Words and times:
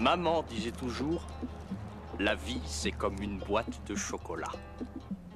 Maman 0.00 0.42
disait 0.44 0.70
toujours, 0.70 1.22
la 2.18 2.34
vie 2.34 2.62
c'est 2.64 2.90
comme 2.90 3.20
une 3.20 3.36
boîte 3.36 3.86
de 3.86 3.94
chocolat. 3.94 4.50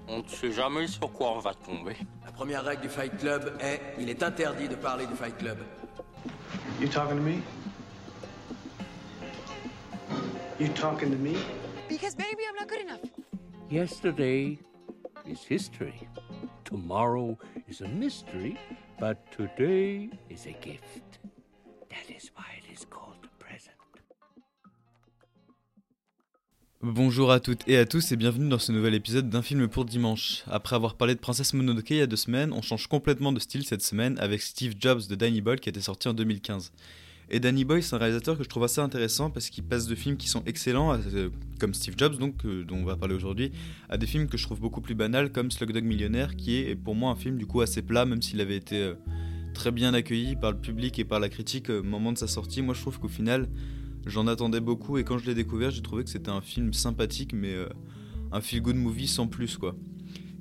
On 0.09 0.23
ne 0.23 0.27
sait 0.27 0.53
jamais 0.53 0.87
sur 0.87 1.13
quoi 1.13 1.33
on 1.33 1.39
va 1.39 1.53
tomber. 1.53 1.95
La 2.25 2.33
première 2.33 2.65
règle 2.65 2.81
du 2.81 2.89
Fight 2.89 3.15
Club 3.19 3.59
est 3.61 3.83
il 3.99 4.09
est 4.09 4.23
interdit 4.23 4.67
de 4.67 4.75
parler 4.75 5.07
du 5.07 5.15
Fight 5.15 5.37
Club. 5.37 5.59
You 6.81 6.89
talking 6.89 7.19
to 7.19 7.23
me? 7.23 7.43
You 10.59 10.69
talking 10.69 11.11
to 11.11 11.19
me? 11.19 11.37
Because 11.87 12.15
baby, 12.15 12.45
I'm 12.49 12.57
not 12.59 12.67
good 12.67 12.81
enough. 12.81 13.03
Yesterday 13.71 14.59
is 15.27 15.45
history. 15.47 16.09
Tomorrow 16.65 17.37
is 17.69 17.83
a 17.83 17.89
mystery, 17.89 18.57
but 18.99 19.31
today 19.31 20.09
is 20.31 20.47
a 20.47 20.53
gift. 20.53 21.19
That 21.91 22.09
is 22.09 22.31
Bonjour 26.87 27.33
à 27.33 27.41
toutes 27.41 27.67
et 27.67 27.79
à 27.79 27.87
tous 27.87 28.13
et 28.13 28.17
bienvenue 28.17 28.51
dans 28.51 28.59
ce 28.59 28.71
nouvel 28.71 28.93
épisode 28.93 29.31
d'un 29.31 29.41
film 29.41 29.69
pour 29.69 29.87
dimanche. 29.87 30.43
Après 30.47 30.77
avoir 30.77 30.97
parlé 30.97 31.15
de 31.15 31.19
Princesse 31.19 31.55
Mononoke 31.55 31.89
il 31.89 31.97
y 31.97 32.01
a 32.03 32.07
deux 32.07 32.15
semaines, 32.15 32.53
on 32.53 32.61
change 32.61 32.89
complètement 32.89 33.33
de 33.33 33.41
style 33.41 33.65
cette 33.65 33.81
semaine 33.81 34.19
avec 34.19 34.43
Steve 34.43 34.75
Jobs 34.79 35.01
de 35.09 35.15
Danny 35.15 35.41
Boyle 35.41 35.61
qui 35.61 35.71
était 35.71 35.81
sorti 35.81 36.09
en 36.09 36.13
2015. 36.13 36.73
Et 37.31 37.41
Danny 37.41 37.65
Boyle, 37.65 37.83
c'est 37.83 37.97
un 37.97 37.99
réalisateur 37.99 38.37
que 38.37 38.45
je 38.45 38.51
trouve 38.51 38.65
assez 38.65 38.83
intéressant 38.83 39.31
parce 39.31 39.49
qu'il 39.49 39.65
passe 39.65 39.87
de 39.87 39.95
films 39.95 40.19
qui 40.19 40.29
sont 40.29 40.45
excellents, 40.45 40.95
euh, 40.95 41.31
comme 41.59 41.73
Steve 41.73 41.95
Jobs, 41.97 42.19
donc, 42.19 42.45
euh, 42.45 42.65
dont 42.65 42.77
on 42.77 42.85
va 42.85 42.97
parler 42.97 43.15
aujourd'hui, 43.15 43.51
à 43.89 43.97
des 43.97 44.07
films 44.07 44.29
que 44.29 44.37
je 44.37 44.45
trouve 44.45 44.61
beaucoup 44.61 44.83
plus 44.83 44.95
banals, 44.95 45.33
comme 45.33 45.51
Slugdog 45.51 45.85
Millionnaire, 45.85 46.37
qui 46.37 46.59
est 46.59 46.77
pour 46.77 46.95
moi 46.95 47.13
un 47.13 47.17
film 47.17 47.39
du 47.39 47.47
coup 47.47 47.63
assez 47.63 47.81
plat, 47.81 48.05
même 48.05 48.21
s'il 48.21 48.43
avait 48.43 48.57
été 48.57 48.83
euh, 48.83 48.95
très 49.55 49.71
bien 49.71 49.95
accueilli 49.95 50.37
par 50.37 50.53
le 50.53 50.59
public 50.59 50.99
et 50.99 51.05
par 51.05 51.19
la 51.19 51.31
critique 51.31 51.71
au 51.71 51.83
moment 51.83 52.13
de 52.13 52.19
sa 52.19 52.27
sortie. 52.27 52.61
Moi, 52.61 52.75
je 52.75 52.83
trouve 52.83 52.99
qu'au 52.99 53.09
final, 53.09 53.49
j'en 54.07 54.27
attendais 54.27 54.61
beaucoup 54.61 54.99
et 54.99 55.05
quand 55.05 55.19
je 55.19 55.27
l'ai 55.27 55.35
découvert, 55.35 55.71
j'ai 55.71 55.83
trouvé 55.83 56.05
que 56.05 56.11
c'était 56.11 56.31
un 56.31 56.41
film 56.41 56.73
sympathique, 56.73 57.33
mais 57.33 57.55
un 58.33 58.41
feel-good 58.41 58.77
movie 58.77 59.07
sans 59.07 59.27
plus, 59.27 59.57
quoi. 59.57 59.77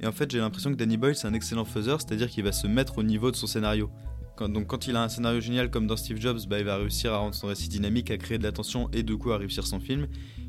Et 0.01 0.07
en 0.07 0.11
fait, 0.11 0.29
j'ai 0.29 0.39
l'impression 0.39 0.71
que 0.71 0.75
Danny 0.75 0.97
Boyle, 0.97 1.15
c'est 1.15 1.27
un 1.27 1.33
excellent 1.33 1.63
faiseur, 1.63 2.01
c'est-à-dire 2.01 2.29
qu'il 2.29 2.43
va 2.43 2.51
se 2.51 2.67
mettre 2.67 2.97
au 2.97 3.03
niveau 3.03 3.31
de 3.31 3.35
son 3.35 3.47
scénario. 3.47 3.89
Quand, 4.35 4.49
donc 4.49 4.67
quand 4.67 4.87
il 4.87 4.95
a 4.95 5.03
un 5.03 5.09
scénario 5.09 5.39
génial 5.39 5.69
comme 5.69 5.87
dans 5.87 5.95
Steve 5.95 6.19
Jobs, 6.19 6.39
bah, 6.49 6.59
il 6.59 6.65
va 6.65 6.77
réussir 6.77 7.13
à 7.13 7.17
rendre 7.17 7.35
son 7.35 7.47
récit 7.47 7.69
dynamique, 7.69 8.09
à 8.11 8.17
créer 8.17 8.37
de 8.37 8.43
l'attention 8.43 8.89
et 8.91 9.03
du 9.03 9.17
coup 9.17 9.31
à 9.31 9.37
réussir 9.37 9.65
son 9.65 9.79
film. 9.79 10.07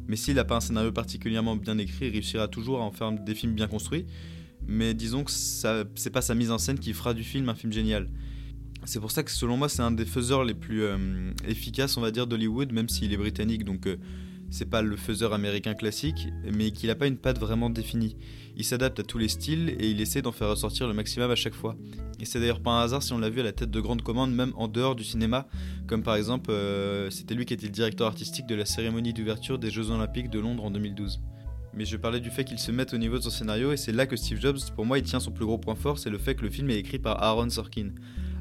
Mais 0.09 0.17
s'il 0.17 0.35
n'a 0.35 0.45
pas 0.45 0.57
un 0.57 0.61
scénario 0.61 0.91
particulièrement 0.91 1.55
bien 1.55 1.79
écrit, 1.79 2.07
il 2.07 2.13
réussira 2.13 2.49
toujours 2.49 2.81
à 2.81 2.85
en 2.85 2.91
faire 2.91 3.13
des 3.13 3.35
films 3.35 3.55
bien 3.55 3.69
construits. 3.69 4.07
Mais 4.67 4.95
disons 4.95 5.25
que 5.25 5.31
c'est 5.31 6.11
pas 6.11 6.23
sa 6.23 6.35
mise 6.35 6.51
en 6.51 6.59
scène 6.59 6.79
qui 6.79 6.95
fera 6.95 7.13
du 7.15 7.23
film 7.23 7.49
un 7.49 7.55
film 7.55 7.73
génial. 7.73 8.09
C'est 8.87 9.01
pour 9.01 9.11
ça 9.11 9.23
que 9.23 9.31
selon 9.31 9.57
moi 9.57 9.69
c'est 9.69 9.83
un 9.83 9.91
des 9.91 10.05
faiseurs 10.05 10.45
les 10.45 10.55
plus 10.55 10.83
euh, 10.83 10.97
efficaces 11.49 11.97
on 11.97 12.01
va 12.01 12.11
dire 12.11 12.27
d'Hollywood, 12.27 12.73
même 12.73 12.89
s'il 12.89 13.13
est 13.13 13.17
britannique. 13.17 13.65
Donc 13.65 13.87
euh, 13.87 13.97
c'est 14.51 14.69
pas 14.69 14.83
le 14.83 14.97
faiseur 14.97 15.33
américain 15.33 15.75
classique, 15.75 16.29
mais 16.53 16.71
qu'il 16.71 16.89
n'a 16.89 16.95
pas 16.95 17.07
une 17.07 17.17
patte 17.17 17.39
vraiment 17.39 17.71
définie. 17.71 18.17
Il 18.57 18.65
s'adapte 18.65 19.01
à 19.01 19.03
tous 19.03 19.19
les 19.19 19.29
styles 19.29 19.71
et 19.81 19.91
il 19.91 20.01
essaie 20.01 20.23
d'en 20.23 20.33
faire 20.33 20.49
ressortir 20.49 20.87
le 20.87 20.95
maximum 20.95 21.31
à 21.31 21.35
chaque 21.35 21.55
fois. 21.55 21.77
Et 22.21 22.25
c'est 22.25 22.39
d'ailleurs 22.39 22.61
pas 22.61 22.71
un 22.71 22.85
hasard 22.85 23.03
si 23.03 23.13
on 23.13 23.19
l'a 23.19 23.31
vu 23.31 23.41
à 23.41 23.43
la 23.43 23.53
tête 23.53 23.71
de 23.71 23.81
grandes 23.81 24.03
commandes, 24.03 24.33
même 24.33 24.53
en 24.55 24.69
dehors 24.69 24.95
du 24.95 25.03
cinéma, 25.03 25.49
comme 25.89 26.03
par 26.03 26.15
exemple, 26.15 26.51
euh, 26.51 27.11
c'était 27.11 27.35
lui 27.35 27.47
qui 27.47 27.55
était 27.55 27.67
le 27.67 27.73
directeur 27.73 28.07
artistique 28.07 28.47
de 28.47 28.55
la 28.55 28.65
cérémonie 28.65 29.13
d'ouverture 29.13 29.59
des 29.59 29.71
Jeux 29.71 29.91
Olympiques 29.91 30.31
de 30.31 30.39
Londres 30.39 30.65
en 30.65 30.71
2012. 30.71 31.21
Mais 31.77 31.85
je 31.85 31.97
parlais 31.97 32.21
du 32.21 32.31
fait 32.31 32.45
qu'il 32.45 32.61
se 32.61 32.71
mette 32.71 32.95
au 32.95 32.99
niveau 32.99 33.19
de 33.19 33.23
son 33.23 33.31
scénario, 33.31 33.73
et 33.73 33.77
c'est 33.77 33.91
là 33.91 34.07
que 34.07 34.15
Steve 34.15 34.41
Jobs, 34.41 34.59
pour 34.77 34.87
moi, 34.87 34.99
il 34.99 35.05
tient 35.05 35.19
son 35.19 35.33
plus 35.33 35.45
gros 35.45 35.59
point 35.59 35.75
fort, 35.75 35.99
c'est 35.99 36.11
le 36.11 36.19
fait 36.19 36.37
que 36.37 36.43
le 36.43 36.51
film 36.51 36.71
est 36.71 36.79
écrit 36.79 37.01
par 37.01 37.21
Aaron 37.21 37.51
Sorkin. 37.51 37.91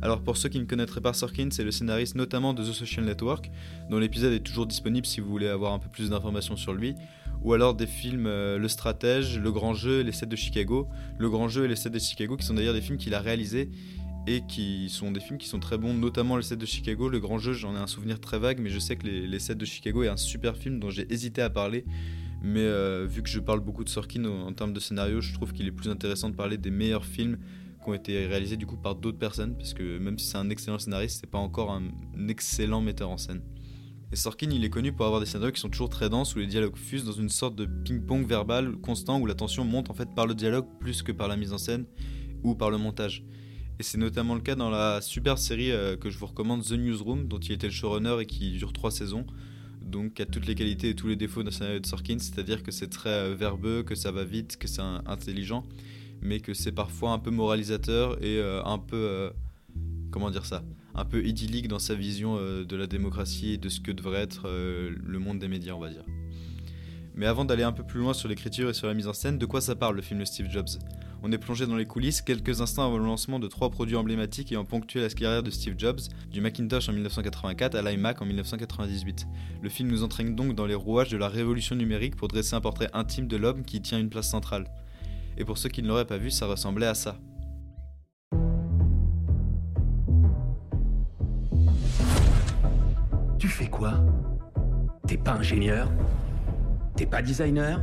Alors 0.03 0.19
pour 0.19 0.35
ceux 0.35 0.49
qui 0.49 0.59
ne 0.59 0.65
connaîtraient 0.65 0.99
pas 0.99 1.13
Sorkin, 1.13 1.47
c'est 1.49 1.63
le 1.63 1.71
scénariste 1.71 2.15
notamment 2.15 2.53
de 2.53 2.61
The 2.61 2.73
Social 2.73 3.05
Network, 3.05 3.49
dont 3.89 3.99
l'épisode 3.99 4.33
est 4.33 4.41
toujours 4.41 4.67
disponible 4.67 5.05
si 5.05 5.21
vous 5.21 5.29
voulez 5.29 5.47
avoir 5.47 5.71
un 5.71 5.79
peu 5.79 5.87
plus 5.87 6.09
d'informations 6.09 6.57
sur 6.57 6.73
lui, 6.73 6.93
ou 7.41 7.53
alors 7.53 7.73
des 7.73 7.87
films 7.87 8.27
euh, 8.27 8.57
Le 8.57 8.67
Stratège, 8.67 9.39
Le 9.39 9.49
Grand 9.49 9.73
Jeu 9.73 10.01
et 10.01 10.03
Les 10.03 10.11
7 10.11 10.27
de 10.27 10.35
Chicago. 10.35 10.89
Le 11.19 11.29
Grand 11.29 11.47
Jeu 11.47 11.63
et 11.63 11.67
Les 11.69 11.77
7 11.77 11.93
de 11.93 11.99
Chicago 11.99 12.35
qui 12.35 12.45
sont 12.45 12.53
d'ailleurs 12.53 12.73
des 12.73 12.81
films 12.81 12.97
qu'il 12.97 13.13
a 13.13 13.21
réalisés 13.21 13.69
et 14.27 14.41
qui 14.45 14.89
sont 14.89 15.09
des 15.09 15.21
films 15.21 15.37
qui 15.37 15.47
sont 15.47 15.61
très 15.61 15.77
bons, 15.77 15.93
notamment 15.93 16.35
Le 16.35 16.41
7 16.41 16.59
de 16.59 16.65
Chicago. 16.65 17.07
Le 17.07 17.21
Grand 17.21 17.37
Jeu, 17.37 17.53
j'en 17.53 17.73
ai 17.73 17.79
un 17.79 17.87
souvenir 17.87 18.19
très 18.19 18.39
vague, 18.39 18.59
mais 18.59 18.71
je 18.71 18.79
sais 18.79 18.97
que 18.97 19.07
Les, 19.07 19.25
les 19.25 19.39
7 19.39 19.57
de 19.57 19.63
Chicago 19.63 20.03
est 20.03 20.09
un 20.09 20.17
super 20.17 20.57
film 20.57 20.81
dont 20.81 20.89
j'ai 20.89 21.07
hésité 21.13 21.41
à 21.41 21.49
parler. 21.49 21.85
Mais 22.41 22.59
euh, 22.59 23.07
vu 23.09 23.23
que 23.23 23.29
je 23.29 23.39
parle 23.39 23.61
beaucoup 23.61 23.85
de 23.85 23.89
Sorkin 23.89 24.25
en 24.25 24.51
termes 24.51 24.73
de 24.73 24.81
scénario, 24.81 25.21
je 25.21 25.33
trouve 25.33 25.53
qu'il 25.53 25.65
est 25.65 25.71
plus 25.71 25.89
intéressant 25.89 26.29
de 26.29 26.35
parler 26.35 26.57
des 26.57 26.71
meilleurs 26.71 27.05
films 27.05 27.37
qui 27.83 27.89
ont 27.89 27.93
été 27.93 28.25
réalisés 28.25 28.57
du 28.57 28.65
coup 28.65 28.77
par 28.77 28.95
d'autres 28.95 29.17
personnes, 29.17 29.55
parce 29.55 29.73
que 29.73 29.97
même 29.97 30.17
si 30.17 30.27
c'est 30.27 30.37
un 30.37 30.49
excellent 30.49 30.79
scénariste, 30.79 31.19
c'est 31.21 31.29
pas 31.29 31.37
encore 31.37 31.71
un, 31.71 31.83
excellent 32.27 32.81
metteur 32.81 33.09
en 33.09 33.17
scène. 33.17 33.41
Et 34.11 34.15
Sorkin, 34.15 34.49
il 34.51 34.63
est 34.63 34.69
connu 34.69 34.93
pour 34.93 35.05
avoir 35.05 35.19
des 35.19 35.25
scénarios 35.25 35.51
qui 35.51 35.59
sont 35.59 35.69
toujours 35.69 35.89
très 35.89 36.09
denses, 36.09 36.35
où 36.35 36.39
les 36.39 36.47
dialogues 36.47 36.77
fusent 36.77 37.05
dans 37.05 37.13
une 37.13 37.29
sorte 37.29 37.55
de 37.55 37.65
ping-pong 37.65 38.25
verbal 38.25 38.75
constant, 38.77 39.19
où 39.19 39.25
la 39.25 39.33
tension 39.33 39.65
monte 39.65 39.89
en 39.89 39.93
fait 39.93 40.09
par 40.15 40.27
le 40.27 40.35
dialogue 40.35 40.67
plus 40.79 41.01
que 41.01 41.11
par 41.11 41.27
la 41.27 41.35
mise 41.35 41.53
en 41.53 41.57
scène 41.57 41.85
ou 42.43 42.55
par 42.55 42.69
le 42.69 42.77
montage. 42.77 43.23
Et 43.79 43.83
c'est 43.83 43.97
notamment 43.97 44.35
le 44.35 44.41
cas 44.41 44.55
dans 44.55 44.69
la 44.69 45.01
super 45.01 45.39
série 45.39 45.71
euh, 45.71 45.97
que 45.97 46.11
je 46.11 46.17
vous 46.19 46.27
recommande, 46.27 46.63
The 46.63 46.73
Newsroom, 46.73 47.27
dont 47.27 47.39
il 47.39 47.53
était 47.53 47.67
le 47.67 47.73
showrunner 47.73 48.17
et 48.21 48.25
qui 48.27 48.51
dure 48.51 48.71
trois 48.71 48.91
saisons. 48.91 49.25
Donc, 49.81 50.19
a 50.19 50.25
toutes 50.25 50.45
les 50.45 50.55
qualités 50.55 50.89
et 50.89 50.95
tous 50.95 51.07
les 51.07 51.15
défauts 51.15 51.43
d'un 51.43 51.51
scénario 51.51 51.79
de 51.79 51.85
Sorkin, 51.85 52.17
c'est-à-dire 52.19 52.61
que 52.61 52.71
c'est 52.71 52.87
très 52.87 53.09
euh, 53.09 53.35
verbeux, 53.35 53.83
que 53.83 53.95
ça 53.95 54.11
va 54.11 54.23
vite, 54.23 54.57
que 54.57 54.67
c'est 54.67 54.81
intelligent 54.81 55.65
mais 56.23 56.39
que 56.39 56.53
c'est 56.53 56.71
parfois 56.71 57.11
un 57.11 57.19
peu 57.19 57.31
moralisateur 57.31 58.17
et 58.23 58.37
euh, 58.37 58.63
un 58.63 58.79
peu 58.79 58.95
euh, 58.95 59.29
comment 60.11 60.31
dire 60.31 60.45
ça 60.45 60.63
un 60.95 61.05
peu 61.05 61.25
idyllique 61.25 61.67
dans 61.67 61.79
sa 61.79 61.95
vision 61.95 62.37
euh, 62.37 62.63
de 62.63 62.75
la 62.75 62.87
démocratie 62.87 63.53
et 63.53 63.57
de 63.57 63.69
ce 63.69 63.79
que 63.79 63.91
devrait 63.91 64.21
être 64.21 64.47
le 64.49 65.19
monde 65.19 65.39
des 65.39 65.47
médias 65.47 65.73
on 65.73 65.79
va 65.79 65.89
dire 65.89 66.05
mais 67.15 67.27
avant 67.27 67.45
d'aller 67.45 67.63
un 67.63 67.71
peu 67.71 67.83
plus 67.83 67.99
loin 67.99 68.13
sur 68.13 68.27
l'écriture 68.27 68.69
et 68.69 68.73
sur 68.73 68.87
la 68.87 68.95
mise 68.95 69.07
en 69.07 69.13
scène, 69.13 69.37
de 69.37 69.45
quoi 69.45 69.61
ça 69.61 69.75
parle 69.75 69.95
le 69.95 70.01
film 70.01 70.19
de 70.19 70.25
Steve 70.25 70.49
Jobs? 70.49 70.79
On 71.21 71.31
est 71.31 71.37
plongé 71.37 71.67
dans 71.67 71.75
les 71.75 71.85
coulisses 71.85 72.21
quelques 72.21 72.59
instants 72.59 72.85
avant 72.85 72.97
le 72.97 73.05
lancement 73.05 73.39
de 73.39 73.47
trois 73.47 73.69
produits 73.69 73.95
emblématiques 73.95 74.51
ayant 74.51 74.65
ponctué 74.65 74.99
la 74.99 75.09
carrière 75.09 75.43
de 75.43 75.51
Steve 75.51 75.75
Jobs, 75.77 76.01
du 76.31 76.41
Macintosh 76.41 76.89
en 76.89 76.93
1984 76.93 77.75
à 77.75 77.81
l'iMac 77.81 78.21
en 78.21 78.25
1998. 78.25 79.27
Le 79.61 79.69
film 79.69 79.89
nous 79.89 80.03
entraîne 80.03 80.35
donc 80.35 80.55
dans 80.55 80.65
les 80.65 80.75
rouages 80.75 81.09
de 81.09 81.17
la 81.17 81.29
révolution 81.29 81.75
numérique 81.75 82.15
pour 82.15 82.27
dresser 82.27 82.55
un 82.55 82.61
portrait 82.61 82.89
intime 82.93 83.27
de 83.27 83.37
l'homme 83.37 83.63
qui 83.63 83.81
tient 83.81 83.99
une 83.99 84.09
place 84.09 84.29
centrale. 84.29 84.65
Et 85.37 85.45
pour 85.45 85.57
ceux 85.57 85.69
qui 85.69 85.81
ne 85.81 85.87
l'auraient 85.87 86.05
pas 86.05 86.17
vu, 86.17 86.31
ça 86.31 86.45
ressemblait 86.45 86.87
à 86.87 86.93
ça. 86.93 87.15
Tu 93.39 93.47
fais 93.47 93.67
quoi? 93.67 93.93
T'es 95.07 95.17
pas 95.17 95.33
ingénieur? 95.33 95.91
T'es 96.95 97.05
pas 97.05 97.21
designer? 97.21 97.81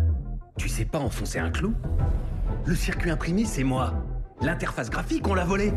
Tu 0.56 0.68
sais 0.68 0.84
pas 0.84 0.98
enfoncer 0.98 1.38
un 1.38 1.50
clou? 1.50 1.74
Le 2.64 2.74
circuit 2.74 3.10
imprimé, 3.10 3.44
c'est 3.44 3.64
moi. 3.64 3.94
L'interface 4.40 4.88
graphique, 4.88 5.26
on 5.28 5.34
l'a 5.34 5.44
volé. 5.44 5.72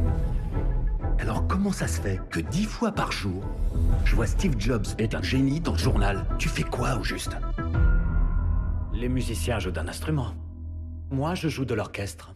Alors 1.19 1.47
comment 1.47 1.71
ça 1.71 1.87
se 1.87 2.01
fait 2.01 2.19
que 2.29 2.39
dix 2.39 2.65
fois 2.65 2.91
par 2.91 3.11
jour, 3.11 3.43
je 4.03 4.15
vois 4.15 4.27
Steve 4.27 4.55
Jobs 4.57 4.85
est 4.97 5.15
un 5.15 5.21
génie 5.21 5.59
dans 5.59 5.73
le 5.73 5.77
journal? 5.77 6.25
Tu 6.37 6.49
fais 6.49 6.63
quoi 6.63 6.95
au 6.95 7.03
juste? 7.03 7.37
Les 8.93 9.09
musiciens 9.09 9.59
jouent 9.59 9.71
d'un 9.71 9.87
instrument. 9.87 10.33
Moi, 11.13 11.35
je 11.35 11.47
joue 11.47 11.63
de 11.63 11.75
l'orchestre. 11.75 12.33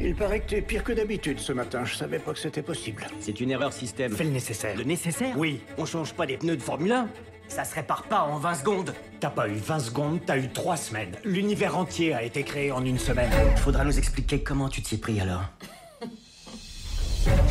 Il 0.00 0.16
paraît 0.16 0.40
que 0.40 0.48
t'es 0.50 0.62
pire 0.62 0.82
que 0.82 0.92
d'habitude 0.92 1.38
ce 1.38 1.52
matin. 1.52 1.84
Je 1.84 1.94
savais 1.94 2.18
pas 2.18 2.32
que 2.32 2.40
c'était 2.40 2.62
possible. 2.62 3.06
C'est 3.20 3.40
une 3.40 3.52
erreur 3.52 3.72
système. 3.72 4.16
Fais 4.16 4.24
le 4.24 4.30
nécessaire. 4.30 4.76
Le 4.76 4.82
nécessaire 4.82 5.38
Oui. 5.38 5.60
On 5.78 5.86
change 5.86 6.12
pas 6.12 6.26
des 6.26 6.38
pneus 6.38 6.56
de 6.56 6.62
Formule 6.62 6.90
1 6.90 7.08
Ça 7.46 7.62
se 7.62 7.76
répare 7.76 8.02
pas 8.02 8.22
en 8.24 8.36
20 8.38 8.54
secondes. 8.56 8.94
T'as 9.20 9.30
pas 9.30 9.48
eu 9.48 9.54
20 9.54 9.78
secondes, 9.78 10.18
t'as 10.26 10.38
eu 10.38 10.48
3 10.48 10.76
semaines. 10.76 11.12
L'univers 11.24 11.78
entier 11.78 12.14
a 12.14 12.24
été 12.24 12.42
créé 12.42 12.72
en 12.72 12.84
une 12.84 12.98
semaine. 12.98 13.30
Faudra 13.58 13.84
nous 13.84 13.96
expliquer 13.96 14.42
comment 14.42 14.68
tu 14.70 14.82
t'y 14.82 14.96
es 14.96 14.98
pris 14.98 15.20
alors. 15.20 15.44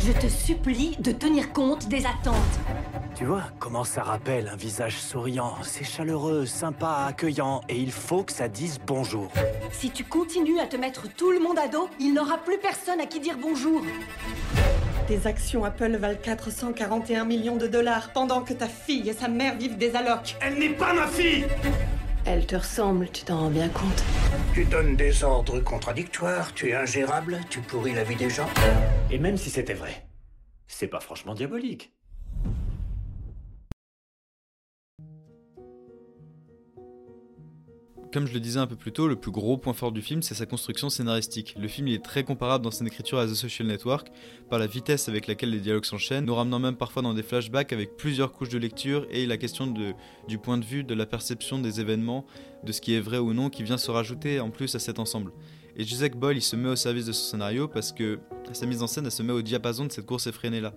Je 0.04 0.12
te 0.12 0.28
supplie 0.28 0.94
de 0.98 1.10
tenir 1.12 1.54
compte 1.54 1.88
des 1.88 2.04
attentes. 2.04 2.60
Tu 3.14 3.26
vois 3.26 3.44
comment 3.58 3.84
ça 3.84 4.02
rappelle 4.02 4.48
un 4.48 4.56
visage 4.56 4.96
souriant 4.96 5.54
C'est 5.62 5.84
chaleureux, 5.84 6.46
sympa, 6.46 7.04
accueillant, 7.08 7.60
et 7.68 7.76
il 7.76 7.92
faut 7.92 8.22
que 8.22 8.32
ça 8.32 8.48
dise 8.48 8.78
bonjour. 8.86 9.30
Si 9.70 9.90
tu 9.90 10.02
continues 10.04 10.58
à 10.58 10.66
te 10.66 10.76
mettre 10.76 11.12
tout 11.14 11.30
le 11.30 11.38
monde 11.38 11.58
à 11.58 11.68
dos, 11.68 11.90
il 12.00 12.14
n'aura 12.14 12.38
plus 12.38 12.58
personne 12.58 13.00
à 13.00 13.06
qui 13.06 13.20
dire 13.20 13.36
bonjour. 13.40 13.82
Tes 15.06 15.26
actions 15.26 15.64
Apple 15.64 15.96
valent 15.96 16.18
441 16.22 17.24
millions 17.24 17.56
de 17.56 17.66
dollars 17.66 18.12
pendant 18.14 18.40
que 18.40 18.54
ta 18.54 18.66
fille 18.66 19.08
et 19.08 19.12
sa 19.12 19.28
mère 19.28 19.56
vivent 19.56 19.76
des 19.76 19.94
allocs. 19.94 20.36
Elle 20.40 20.58
n'est 20.58 20.70
pas 20.70 20.94
ma 20.94 21.06
fille 21.06 21.46
Elle 22.24 22.46
te 22.46 22.56
ressemble, 22.56 23.10
tu 23.10 23.24
t'en 23.24 23.40
rends 23.40 23.50
bien 23.50 23.68
compte. 23.68 24.02
Tu 24.54 24.64
donnes 24.64 24.96
des 24.96 25.22
ordres 25.22 25.60
contradictoires, 25.60 26.54
tu 26.54 26.70
es 26.70 26.74
ingérable, 26.74 27.40
tu 27.50 27.60
pourris 27.60 27.94
la 27.94 28.04
vie 28.04 28.16
des 28.16 28.30
gens. 28.30 28.48
Et 29.10 29.18
même 29.18 29.36
si 29.36 29.50
c'était 29.50 29.74
vrai, 29.74 30.06
c'est 30.66 30.88
pas 30.88 31.00
franchement 31.00 31.34
diabolique. 31.34 31.92
Comme 38.12 38.26
je 38.26 38.34
le 38.34 38.40
disais 38.40 38.58
un 38.58 38.66
peu 38.66 38.76
plus 38.76 38.92
tôt, 38.92 39.08
le 39.08 39.16
plus 39.16 39.30
gros 39.30 39.56
point 39.56 39.72
fort 39.72 39.90
du 39.90 40.02
film, 40.02 40.20
c'est 40.20 40.34
sa 40.34 40.44
construction 40.44 40.90
scénaristique. 40.90 41.54
Le 41.58 41.66
film 41.66 41.88
il 41.88 41.94
est 41.94 42.04
très 42.04 42.24
comparable 42.24 42.62
dans 42.62 42.70
son 42.70 42.84
écriture 42.84 43.18
à 43.18 43.26
The 43.26 43.32
Social 43.32 43.66
Network, 43.66 44.08
par 44.50 44.58
la 44.58 44.66
vitesse 44.66 45.08
avec 45.08 45.26
laquelle 45.26 45.48
les 45.48 45.60
dialogues 45.60 45.86
s'enchaînent, 45.86 46.26
nous 46.26 46.34
ramenant 46.34 46.58
même 46.58 46.76
parfois 46.76 47.00
dans 47.00 47.14
des 47.14 47.22
flashbacks 47.22 47.72
avec 47.72 47.96
plusieurs 47.96 48.32
couches 48.32 48.50
de 48.50 48.58
lecture 48.58 49.06
et 49.10 49.24
la 49.24 49.38
question 49.38 49.66
du 50.28 50.38
point 50.38 50.58
de 50.58 50.64
vue, 50.64 50.84
de 50.84 50.92
la 50.92 51.06
perception 51.06 51.58
des 51.58 51.80
événements, 51.80 52.26
de 52.64 52.72
ce 52.72 52.82
qui 52.82 52.92
est 52.92 53.00
vrai 53.00 53.16
ou 53.16 53.32
non, 53.32 53.48
qui 53.48 53.62
vient 53.62 53.78
se 53.78 53.90
rajouter 53.90 54.40
en 54.40 54.50
plus 54.50 54.74
à 54.74 54.78
cet 54.78 54.98
ensemble. 54.98 55.32
Et 55.76 55.84
Jacques 55.84 56.16
Boyle 56.16 56.36
il 56.36 56.42
se 56.42 56.54
met 56.54 56.68
au 56.68 56.76
service 56.76 57.06
de 57.06 57.12
son 57.12 57.30
scénario 57.30 57.66
parce 57.66 57.92
que 57.92 58.18
sa 58.52 58.66
mise 58.66 58.82
en 58.82 58.86
scène 58.88 59.06
elle 59.06 59.12
se 59.12 59.22
met 59.22 59.32
au 59.32 59.40
diapason 59.40 59.86
de 59.86 59.90
cette 59.90 60.04
course 60.04 60.26
effrénée 60.26 60.60
là 60.60 60.74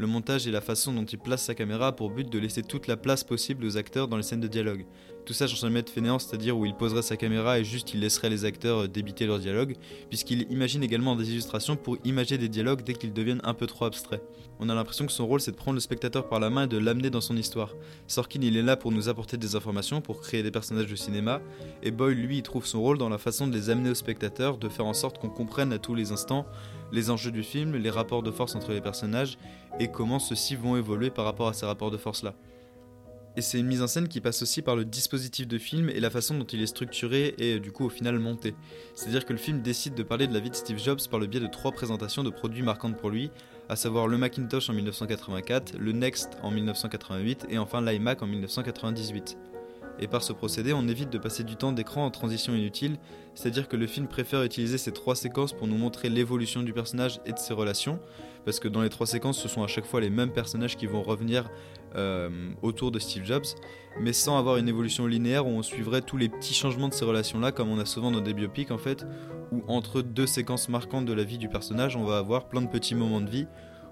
le 0.00 0.06
montage 0.06 0.46
et 0.46 0.50
la 0.50 0.62
façon 0.62 0.94
dont 0.94 1.04
il 1.04 1.18
place 1.18 1.44
sa 1.44 1.54
caméra 1.54 1.94
pour 1.94 2.10
but 2.10 2.28
de 2.28 2.38
laisser 2.38 2.62
toute 2.62 2.86
la 2.86 2.96
place 2.96 3.22
possible 3.22 3.66
aux 3.66 3.76
acteurs 3.76 4.08
dans 4.08 4.16
les 4.16 4.22
scènes 4.22 4.40
de 4.40 4.48
dialogue. 4.48 4.86
Tout 5.26 5.34
ça 5.34 5.46
sans 5.46 5.56
jamais 5.56 5.80
être 5.80 5.90
fainéant, 5.90 6.18
c'est-à-dire 6.18 6.56
où 6.56 6.64
il 6.64 6.74
poserait 6.74 7.02
sa 7.02 7.18
caméra 7.18 7.58
et 7.58 7.64
juste 7.64 7.92
il 7.92 8.00
laisserait 8.00 8.30
les 8.30 8.46
acteurs 8.46 8.84
euh, 8.84 8.88
débiter 8.88 9.26
leur 9.26 9.38
dialogue, 9.38 9.76
puisqu'il 10.08 10.50
imagine 10.50 10.82
également 10.82 11.16
des 11.16 11.30
illustrations 11.30 11.76
pour 11.76 11.98
imager 12.04 12.38
des 12.38 12.48
dialogues 12.48 12.82
dès 12.82 12.94
qu'ils 12.94 13.12
deviennent 13.12 13.42
un 13.44 13.52
peu 13.52 13.66
trop 13.66 13.84
abstraits. 13.84 14.22
On 14.58 14.70
a 14.70 14.74
l'impression 14.74 15.04
que 15.04 15.12
son 15.12 15.26
rôle 15.26 15.42
c'est 15.42 15.52
de 15.52 15.56
prendre 15.56 15.74
le 15.74 15.80
spectateur 15.80 16.28
par 16.28 16.40
la 16.40 16.48
main 16.48 16.64
et 16.64 16.66
de 16.66 16.78
l'amener 16.78 17.10
dans 17.10 17.20
son 17.20 17.36
histoire. 17.36 17.74
Sorkin 18.06 18.40
il 18.42 18.56
est 18.56 18.62
là 18.62 18.78
pour 18.78 18.92
nous 18.92 19.10
apporter 19.10 19.36
des 19.36 19.54
informations, 19.54 20.00
pour 20.00 20.22
créer 20.22 20.42
des 20.42 20.50
personnages 20.50 20.86
de 20.86 20.96
cinéma, 20.96 21.42
et 21.82 21.90
Boyle 21.90 22.16
lui 22.16 22.38
il 22.38 22.42
trouve 22.42 22.64
son 22.64 22.80
rôle 22.80 22.96
dans 22.96 23.10
la 23.10 23.18
façon 23.18 23.46
de 23.46 23.52
les 23.52 23.68
amener 23.68 23.90
au 23.90 23.94
spectateur, 23.94 24.56
de 24.56 24.68
faire 24.70 24.86
en 24.86 24.94
sorte 24.94 25.18
qu'on 25.18 25.28
comprenne 25.28 25.74
à 25.74 25.78
tous 25.78 25.94
les 25.94 26.10
instants 26.10 26.46
les 26.92 27.10
enjeux 27.10 27.30
du 27.30 27.42
film, 27.42 27.76
les 27.76 27.90
rapports 27.90 28.22
de 28.22 28.30
force 28.30 28.54
entre 28.54 28.72
les 28.72 28.80
personnages 28.80 29.38
et 29.78 29.88
comment 29.88 30.18
ceux-ci 30.18 30.56
vont 30.56 30.76
évoluer 30.76 31.10
par 31.10 31.24
rapport 31.24 31.48
à 31.48 31.52
ces 31.52 31.66
rapports 31.66 31.90
de 31.90 31.96
force-là. 31.96 32.34
Et 33.36 33.42
c'est 33.42 33.60
une 33.60 33.66
mise 33.66 33.80
en 33.80 33.86
scène 33.86 34.08
qui 34.08 34.20
passe 34.20 34.42
aussi 34.42 34.60
par 34.60 34.74
le 34.74 34.84
dispositif 34.84 35.46
de 35.46 35.56
film 35.56 35.88
et 35.88 36.00
la 36.00 36.10
façon 36.10 36.36
dont 36.36 36.44
il 36.44 36.60
est 36.60 36.66
structuré 36.66 37.34
et 37.38 37.60
du 37.60 37.70
coup 37.70 37.84
au 37.84 37.88
final 37.88 38.18
monté. 38.18 38.54
C'est-à-dire 38.94 39.24
que 39.24 39.32
le 39.32 39.38
film 39.38 39.62
décide 39.62 39.94
de 39.94 40.02
parler 40.02 40.26
de 40.26 40.34
la 40.34 40.40
vie 40.40 40.50
de 40.50 40.56
Steve 40.56 40.78
Jobs 40.78 41.00
par 41.08 41.20
le 41.20 41.26
biais 41.26 41.40
de 41.40 41.46
trois 41.46 41.70
présentations 41.70 42.24
de 42.24 42.30
produits 42.30 42.62
marquantes 42.62 42.96
pour 42.96 43.10
lui, 43.10 43.30
à 43.68 43.76
savoir 43.76 44.08
le 44.08 44.18
Macintosh 44.18 44.68
en 44.68 44.72
1984, 44.72 45.78
le 45.78 45.92
Next 45.92 46.38
en 46.42 46.50
1988 46.50 47.46
et 47.48 47.58
enfin 47.58 47.80
l'iMac 47.80 48.20
en 48.20 48.26
1998. 48.26 49.38
Et 50.00 50.08
par 50.08 50.22
ce 50.22 50.32
procédé, 50.32 50.72
on 50.72 50.88
évite 50.88 51.10
de 51.10 51.18
passer 51.18 51.44
du 51.44 51.56
temps 51.56 51.72
d'écran 51.72 52.06
en 52.06 52.10
transition 52.10 52.54
inutile, 52.54 52.96
c'est-à-dire 53.34 53.68
que 53.68 53.76
le 53.76 53.86
film 53.86 54.08
préfère 54.08 54.42
utiliser 54.42 54.78
ces 54.78 54.92
trois 54.92 55.14
séquences 55.14 55.52
pour 55.52 55.66
nous 55.66 55.76
montrer 55.76 56.08
l'évolution 56.08 56.62
du 56.62 56.72
personnage 56.72 57.20
et 57.26 57.32
de 57.32 57.38
ses 57.38 57.52
relations, 57.52 58.00
parce 58.46 58.60
que 58.60 58.68
dans 58.68 58.80
les 58.80 58.88
trois 58.88 59.06
séquences, 59.06 59.38
ce 59.38 59.46
sont 59.46 59.62
à 59.62 59.66
chaque 59.66 59.84
fois 59.84 60.00
les 60.00 60.08
mêmes 60.08 60.32
personnages 60.32 60.78
qui 60.78 60.86
vont 60.86 61.02
revenir 61.02 61.50
euh, 61.96 62.30
autour 62.62 62.90
de 62.90 62.98
Steve 62.98 63.24
Jobs, 63.24 63.44
mais 64.00 64.14
sans 64.14 64.38
avoir 64.38 64.56
une 64.56 64.68
évolution 64.68 65.06
linéaire 65.06 65.46
où 65.46 65.50
on 65.50 65.62
suivrait 65.62 66.00
tous 66.00 66.16
les 66.16 66.30
petits 66.30 66.54
changements 66.54 66.88
de 66.88 66.94
ces 66.94 67.04
relations-là, 67.04 67.52
comme 67.52 67.68
on 67.70 67.78
a 67.78 67.84
souvent 67.84 68.10
dans 68.10 68.22
des 68.22 68.32
biopics 68.32 68.70
en 68.70 68.78
fait, 68.78 69.04
où 69.52 69.62
entre 69.68 70.00
deux 70.00 70.26
séquences 70.26 70.70
marquantes 70.70 71.04
de 71.04 71.12
la 71.12 71.24
vie 71.24 71.36
du 71.36 71.50
personnage, 71.50 71.96
on 71.96 72.04
va 72.04 72.16
avoir 72.16 72.48
plein 72.48 72.62
de 72.62 72.68
petits 72.68 72.94
moments 72.94 73.20
de 73.20 73.28
vie, 73.28 73.46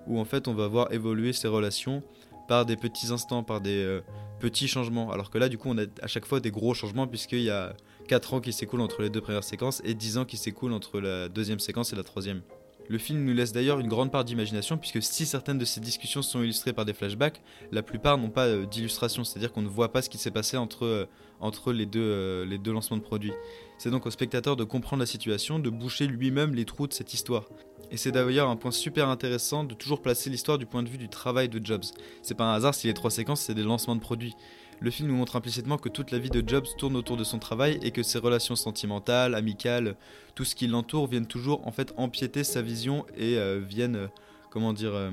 où 0.06 0.18
en 0.18 0.24
fait 0.24 0.48
on 0.48 0.54
va 0.54 0.68
voir 0.68 0.90
évoluer 0.90 1.34
ses 1.34 1.48
relations 1.48 2.02
par 2.48 2.64
des 2.64 2.76
petits 2.76 3.12
instants, 3.12 3.42
par 3.42 3.60
des 3.60 3.84
euh, 3.84 4.00
petits 4.38 4.68
changements. 4.68 5.10
Alors 5.10 5.30
que 5.30 5.38
là, 5.38 5.48
du 5.48 5.58
coup, 5.58 5.68
on 5.70 5.78
a 5.78 5.84
à 6.02 6.06
chaque 6.06 6.26
fois 6.26 6.40
des 6.40 6.50
gros 6.50 6.74
changements, 6.74 7.06
puisqu'il 7.06 7.42
y 7.42 7.50
a 7.50 7.74
4 8.08 8.34
ans 8.34 8.40
qui 8.40 8.52
s'écoulent 8.52 8.80
entre 8.80 9.02
les 9.02 9.10
deux 9.10 9.20
premières 9.20 9.44
séquences 9.44 9.82
et 9.84 9.94
10 9.94 10.18
ans 10.18 10.24
qui 10.24 10.36
s'écoulent 10.36 10.72
entre 10.72 11.00
la 11.00 11.28
deuxième 11.28 11.60
séquence 11.60 11.92
et 11.92 11.96
la 11.96 12.04
troisième. 12.04 12.42
Le 12.88 12.96
film 12.96 13.22
nous 13.22 13.34
laisse 13.34 13.52
d'ailleurs 13.52 13.80
une 13.80 13.88
grande 13.88 14.10
part 14.10 14.24
d'imagination, 14.24 14.78
puisque 14.78 15.02
si 15.02 15.26
certaines 15.26 15.58
de 15.58 15.66
ces 15.66 15.80
discussions 15.80 16.22
sont 16.22 16.42
illustrées 16.42 16.72
par 16.72 16.86
des 16.86 16.94
flashbacks, 16.94 17.42
la 17.70 17.82
plupart 17.82 18.16
n'ont 18.16 18.30
pas 18.30 18.46
euh, 18.46 18.64
d'illustration, 18.64 19.24
c'est-à-dire 19.24 19.52
qu'on 19.52 19.60
ne 19.60 19.68
voit 19.68 19.92
pas 19.92 20.00
ce 20.00 20.08
qui 20.08 20.16
s'est 20.16 20.30
passé 20.30 20.56
entre, 20.56 20.86
euh, 20.86 21.04
entre 21.40 21.72
les, 21.72 21.86
deux, 21.86 22.44
les 22.44 22.58
deux 22.58 22.72
lancements 22.72 22.96
de 22.96 23.02
produits. 23.02 23.32
C'est 23.78 23.90
donc 23.90 24.06
au 24.06 24.10
spectateur 24.10 24.56
de 24.56 24.64
comprendre 24.64 25.00
la 25.00 25.06
situation, 25.06 25.58
de 25.58 25.70
boucher 25.70 26.06
lui-même 26.06 26.54
les 26.54 26.64
trous 26.64 26.86
de 26.86 26.92
cette 26.92 27.14
histoire. 27.14 27.44
Et 27.90 27.96
c'est 27.96 28.12
d'ailleurs 28.12 28.50
un 28.50 28.56
point 28.56 28.70
super 28.70 29.08
intéressant 29.08 29.64
de 29.64 29.74
toujours 29.74 30.02
placer 30.02 30.30
l'histoire 30.30 30.58
du 30.58 30.66
point 30.66 30.82
de 30.82 30.88
vue 30.88 30.98
du 30.98 31.08
travail 31.08 31.48
de 31.48 31.64
Jobs. 31.64 31.84
C'est 32.22 32.36
pas 32.36 32.44
un 32.44 32.54
hasard 32.54 32.74
si 32.74 32.86
les 32.86 32.94
trois 32.94 33.10
séquences 33.10 33.40
c'est 33.40 33.54
des 33.54 33.62
lancements 33.62 33.96
de 33.96 34.00
produits. 34.00 34.34
Le 34.80 34.90
film 34.90 35.08
nous 35.08 35.16
montre 35.16 35.34
implicitement 35.34 35.76
que 35.76 35.88
toute 35.88 36.12
la 36.12 36.18
vie 36.18 36.30
de 36.30 36.46
Jobs 36.46 36.66
tourne 36.76 36.96
autour 36.96 37.16
de 37.16 37.24
son 37.24 37.38
travail 37.38 37.80
et 37.82 37.90
que 37.90 38.04
ses 38.04 38.18
relations 38.18 38.54
sentimentales, 38.54 39.34
amicales, 39.34 39.96
tout 40.36 40.44
ce 40.44 40.54
qui 40.54 40.68
l'entoure 40.68 41.08
viennent 41.08 41.26
toujours 41.26 41.66
en 41.66 41.72
fait 41.72 41.92
empiéter 41.96 42.44
sa 42.44 42.62
vision 42.62 43.04
et 43.16 43.38
euh, 43.38 43.60
viennent, 43.60 43.96
euh, 43.96 44.06
comment 44.50 44.72
dire, 44.72 44.94
euh, 44.94 45.10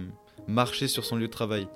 marcher 0.48 0.88
sur 0.88 1.04
son 1.04 1.16
lieu 1.16 1.28
de 1.28 1.32
travail. 1.32 1.68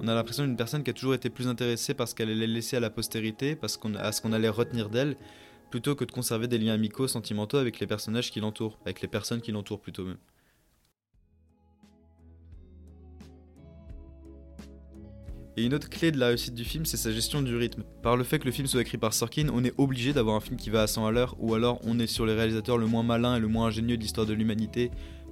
On 0.00 0.08
a 0.08 0.14
l'impression 0.14 0.44
d'une 0.44 0.56
personne 0.56 0.82
qui 0.82 0.90
a 0.90 0.92
toujours 0.92 1.14
été 1.14 1.30
plus 1.30 1.48
intéressée 1.48 1.94
parce 1.94 2.14
qu'elle 2.14 2.30
allait 2.30 2.46
laisser 2.46 2.76
à 2.76 2.80
la 2.80 2.90
postérité, 2.90 3.56
parce 3.56 3.76
qu'on, 3.76 3.94
à 3.94 4.12
ce 4.12 4.20
qu'on 4.20 4.32
allait 4.32 4.48
retenir 4.48 4.88
d'elle, 4.88 5.16
plutôt 5.70 5.94
que 5.94 6.04
de 6.04 6.12
conserver 6.12 6.48
des 6.48 6.58
liens 6.58 6.74
amicaux, 6.74 7.08
sentimentaux 7.08 7.56
avec 7.56 7.80
les 7.80 7.86
personnages 7.86 8.30
qui 8.30 8.40
l'entourent, 8.40 8.78
avec 8.84 9.00
les 9.00 9.08
personnes 9.08 9.40
qui 9.40 9.52
l'entourent 9.52 9.80
plutôt 9.80 10.04
même. 10.04 10.18
Et 15.56 15.64
une 15.64 15.74
autre 15.74 15.90
clé 15.90 16.10
de 16.10 16.18
la 16.18 16.28
réussite 16.28 16.54
du 16.54 16.64
film, 16.64 16.86
c'est 16.86 16.96
sa 16.96 17.10
gestion 17.10 17.42
du 17.42 17.56
rythme. 17.56 17.82
Par 18.02 18.16
le 18.16 18.24
fait 18.24 18.38
que 18.38 18.46
le 18.46 18.52
film 18.52 18.66
soit 18.66 18.80
écrit 18.80 18.98
par 18.98 19.12
Sorkin, 19.12 19.48
on 19.52 19.64
est 19.64 19.74
obligé 19.78 20.12
d'avoir 20.12 20.36
un 20.36 20.40
film 20.40 20.56
qui 20.56 20.70
va 20.70 20.82
à 20.82 20.86
100 20.86 21.06
à 21.06 21.10
l'heure, 21.10 21.36
ou 21.38 21.54
alors 21.54 21.80
on 21.84 21.98
est 21.98 22.06
sur 22.06 22.24
les 22.24 22.34
réalisateurs 22.34 22.78
le 22.78 22.86
moins 22.86 23.02
malin 23.02 23.36
et 23.36 23.40
le 23.40 23.48
moins 23.48 23.66
ingénieux 23.66 23.96
de 23.96 24.02
l'histoire 24.02 24.26
de 24.26 24.32
l'humanité, 24.32 24.90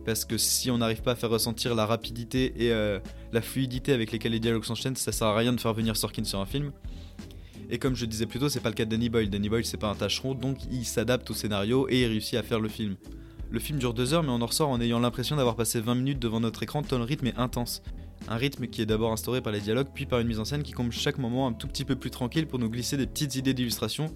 parce 0.09 0.25
que 0.25 0.39
si 0.39 0.71
on 0.71 0.79
n'arrive 0.79 1.03
pas 1.03 1.13
à 1.13 1.15
faire 1.17 1.29
ressentir 1.29 1.75
la 1.75 1.85
rapidité 1.85 2.55
et 2.57 2.73
euh, 2.73 2.99
la 3.31 3.43
fluidité 3.43 3.93
avec 3.93 4.11
lesquelles 4.11 4.33
les 4.33 4.41
dialogues 4.41 4.65
s'enchaînent, 4.65 4.97
ça 4.97 5.13
sert 5.13 5.27
à 5.27 5.37
rien 5.37 5.53
de 5.53 5.61
faire 5.61 5.75
venir 5.75 5.99
Sorkin 5.99 6.25
sur 6.25 6.41
un 6.41 6.47
film. 6.47 6.73
Et 7.69 7.77
comme 7.77 7.95
je 7.95 8.07
disais 8.07 8.25
plus 8.25 8.41
tôt, 8.41 8.49
c'est 8.49 8.61
pas 8.61 8.71
le 8.71 8.75
cas 8.75 8.87
de 8.87 8.91
Danny 8.91 9.11
Boyle. 9.11 9.29
Danny 9.29 9.51
Boyle, 9.51 9.67
c'est 9.67 9.77
pas 9.77 9.91
un 9.91 9.95
tâcheron, 9.95 10.33
donc 10.33 10.61
il 10.71 10.87
s'adapte 10.87 11.31
au 11.31 11.35
scénario 11.35 11.87
et 11.91 12.05
il 12.05 12.07
réussit 12.07 12.37
à 12.39 12.43
faire 12.43 12.59
le 12.59 12.71
film. 12.71 12.97
Le 13.51 13.61
film 13.61 13.79
dure 13.79 13.93
deux 13.93 14.15
heures, 14.15 14.23
mais 14.23 14.31
on 14.31 14.41
en 14.41 14.47
ressort 14.47 14.71
en 14.71 14.81
ayant 14.81 14.99
l'impression 14.99 15.37
d'avoir 15.37 15.57
passé 15.57 15.79
20 15.79 15.95
minutes 15.97 16.19
devant 16.19 16.41
notre 16.41 16.63
écran 16.63 16.83
tant 16.83 16.97
le 16.97 17.05
rythme 17.05 17.27
est 17.27 17.37
intense. 17.37 17.83
Un 18.29 18.37
rythme 18.37 18.67
qui 18.67 18.81
est 18.81 18.87
d'abord 18.87 19.13
instauré 19.13 19.43
par 19.43 19.53
les 19.53 19.61
dialogues, 19.61 19.89
puis 19.93 20.07
par 20.07 20.21
une 20.21 20.27
mise 20.27 20.41
en 20.41 20.47
scène 20.47 20.63
qui 20.63 20.73
comble 20.73 20.91
chaque 20.91 21.19
moment 21.19 21.47
un 21.47 21.53
tout 21.53 21.69
petit 21.69 21.85
peu 21.85 21.97
plus 21.97 22.11
tranquille 22.11 22.47
pour 22.47 22.59
nous 22.59 22.71
glisser 22.71 22.97
des 22.97 23.07
petites 23.07 23.37
idées 23.37 23.53
d'illustration, 23.53 24.07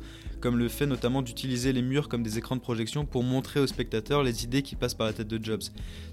comme 0.42 0.58
le 0.58 0.68
fait 0.68 0.86
notamment 0.86 1.22
d'utiliser 1.22 1.72
les 1.72 1.80
murs 1.80 2.08
comme 2.08 2.22
des 2.22 2.36
écrans 2.36 2.56
de 2.56 2.60
projection 2.60 3.06
pour 3.06 3.22
montrer 3.22 3.60
aux 3.60 3.66
spectateurs 3.66 4.22
les 4.22 4.44
idées 4.44 4.62
qui 4.62 4.74
passent 4.74 4.92
par 4.92 5.06
la 5.06 5.12
tête 5.12 5.28
de 5.28 5.42
Jobs. 5.42 5.62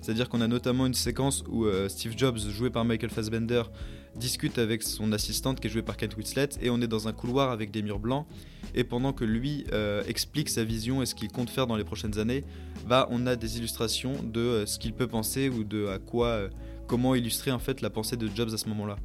C'est-à-dire 0.01 0.29
qu'on 0.29 0.39
a 0.39 0.47
notamment 0.47 0.85
une 0.85 0.93
séquence 0.93 1.43
où 1.49 1.65
euh, 1.65 1.89
Steve 1.89 2.13
Jobs, 2.15 2.37
joué 2.37 2.69
par 2.69 2.85
Michael 2.85 3.09
Fassbender, 3.09 3.63
discute 4.15 4.59
avec 4.59 4.83
son 4.83 5.11
assistante 5.11 5.59
qui 5.59 5.67
est 5.67 5.69
jouée 5.69 5.81
par 5.81 5.97
Kate 5.97 6.15
Winslet 6.15 6.49
et 6.61 6.69
on 6.69 6.79
est 6.79 6.87
dans 6.87 7.07
un 7.07 7.13
couloir 7.13 7.49
avec 7.49 7.71
des 7.71 7.81
murs 7.81 7.99
blancs 7.99 8.25
et 8.75 8.83
pendant 8.83 9.13
que 9.13 9.25
lui 9.25 9.65
euh, 9.73 10.03
explique 10.07 10.49
sa 10.49 10.63
vision 10.63 11.01
et 11.01 11.07
ce 11.07 11.15
qu'il 11.15 11.29
compte 11.29 11.49
faire 11.49 11.65
dans 11.65 11.75
les 11.75 11.83
prochaines 11.83 12.19
années, 12.19 12.43
bah 12.87 13.07
on 13.11 13.25
a 13.25 13.35
des 13.35 13.57
illustrations 13.57 14.13
de 14.23 14.39
euh, 14.39 14.65
ce 14.67 14.77
qu'il 14.77 14.93
peut 14.93 15.07
penser 15.07 15.49
ou 15.49 15.63
de 15.63 15.87
à 15.87 15.97
quoi 15.97 16.49
comment 16.87 17.15
illustrer 17.15 17.51
en 17.51 17.59
fait 17.59 17.81
la 17.81 17.89
pensée 17.89 18.15
de 18.15 18.29
Jobs 18.33 18.53
à 18.53 18.57
ce 18.57 18.67
moment-là. 18.69 18.97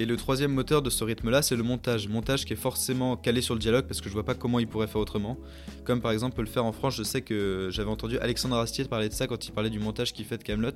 Et 0.00 0.06
le 0.06 0.16
troisième 0.16 0.52
moteur 0.52 0.80
de 0.80 0.88
ce 0.88 1.04
rythme-là, 1.04 1.42
c'est 1.42 1.56
le 1.56 1.62
montage. 1.62 2.08
Montage 2.08 2.46
qui 2.46 2.54
est 2.54 2.56
forcément 2.56 3.16
calé 3.16 3.42
sur 3.42 3.54
le 3.54 3.60
dialogue 3.60 3.86
parce 3.86 4.00
que 4.00 4.08
je 4.08 4.14
vois 4.14 4.24
pas 4.24 4.34
comment 4.34 4.58
il 4.58 4.66
pourrait 4.66 4.86
faire 4.86 5.00
autrement. 5.00 5.36
Comme 5.84 6.00
par 6.00 6.10
exemple 6.10 6.40
le 6.40 6.46
faire 6.46 6.64
en 6.64 6.72
France, 6.72 6.96
je 6.96 7.02
sais 7.02 7.20
que 7.20 7.68
j'avais 7.70 7.90
entendu 7.90 8.18
Alexandre 8.18 8.56
Astier 8.56 8.84
parler 8.86 9.10
de 9.10 9.14
ça 9.14 9.26
quand 9.26 9.46
il 9.46 9.52
parlait 9.52 9.68
du 9.68 9.78
montage 9.78 10.14
qu'il 10.14 10.24
fait 10.24 10.38
de 10.38 10.42
Camelot, 10.42 10.70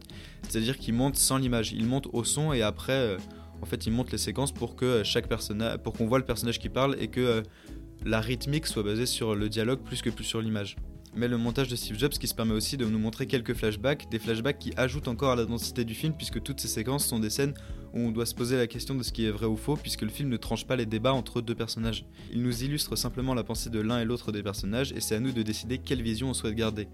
c'est-à-dire 0.47 0.77
qu'il 0.77 0.93
monte 0.93 1.17
sans 1.17 1.39
l'image, 1.39 1.73
il 1.73 1.87
monte 1.87 2.07
au 2.13 2.23
son 2.23 2.53
et 2.53 2.61
après 2.61 3.17
en 3.63 3.67
fait, 3.67 3.87
il 3.87 3.93
monte 3.93 4.13
les 4.13 4.19
séquences 4.19 4.53
pour 4.53 4.77
que 4.77 4.85
euh, 4.85 5.05
chaque 5.05 5.27
personnage, 5.27 5.79
pour 5.79 5.95
qu'on 5.95 6.07
voit 6.07 6.19
le 6.19 6.25
personnage 6.27 6.59
qui 6.59 6.69
parle 6.69 6.97
et 7.01 7.09
que 7.09 7.21
euh, 7.21 7.43
la 8.05 8.21
rythmique 8.21 8.67
soit 8.67 8.83
basée 8.83 9.07
sur 9.07 9.35
le 9.35 9.49
dialogue 9.49 9.81
plus 9.81 10.03
que 10.03 10.11
plus 10.11 10.25
sur 10.25 10.43
l'image. 10.43 10.77
Mais 11.17 11.29
le 11.29 11.39
montage 11.39 11.69
de 11.69 11.77
Steve 11.77 11.99
Jobs 11.99 12.13
qui 12.13 12.27
se 12.27 12.35
permet 12.35 12.53
aussi 12.53 12.77
de 12.77 12.85
nous 12.85 12.99
montrer 12.99 13.27
quelques 13.27 13.55
flashbacks, 13.55 14.11
des 14.11 14.19
flashbacks 14.19 14.59
qui 14.59 14.75
ajoutent 14.77 15.09
encore 15.09 15.31
à 15.31 15.37
la 15.37 15.47
densité 15.47 15.85
du 15.85 15.95
film 15.95 16.13
puisque 16.13 16.43
toutes 16.43 16.61
ces 16.61 16.69
séquences 16.69 17.07
sont 17.07 17.21
des 17.21 17.31
scènes 17.31 17.55
on 17.95 18.11
doit 18.11 18.27
se 18.27 18.35
poser 18.35 18.57
la 18.57 18.67
question 18.67 18.95
de 18.95 19.03
ce 19.03 19.13
qui 19.13 19.25
est 19.25 19.31
vrai 19.31 19.47
ou 19.47 19.57
faux 19.57 19.77
puisque 19.77 20.03
le 20.03 20.09
film 20.09 20.29
ne 20.29 20.37
tranche 20.37 20.67
pas 20.67 20.77
les 20.77 20.85
débats 20.85 21.13
entre 21.13 21.41
deux 21.41 21.55
personnages. 21.55 22.05
Il 22.33 22.43
nous 22.43 22.65
illustre 22.65 22.97
simplement 22.97 23.35
la 23.35 23.45
pensée 23.45 23.71
de 23.71 23.81
l'un 23.81 24.01
et 24.01 24.05
l'autre 24.05 24.33
des 24.33 24.43
personnages 24.43 24.93
et 24.93 25.01
c'est 25.01 25.15
à 25.15 25.21
nous 25.21 25.33
de 25.33 25.43
décider 25.43 25.79
quelle 25.79 26.03
vision 26.03 26.29
on 26.29 26.35
souhaite 26.35 26.57
garder. 26.57 26.89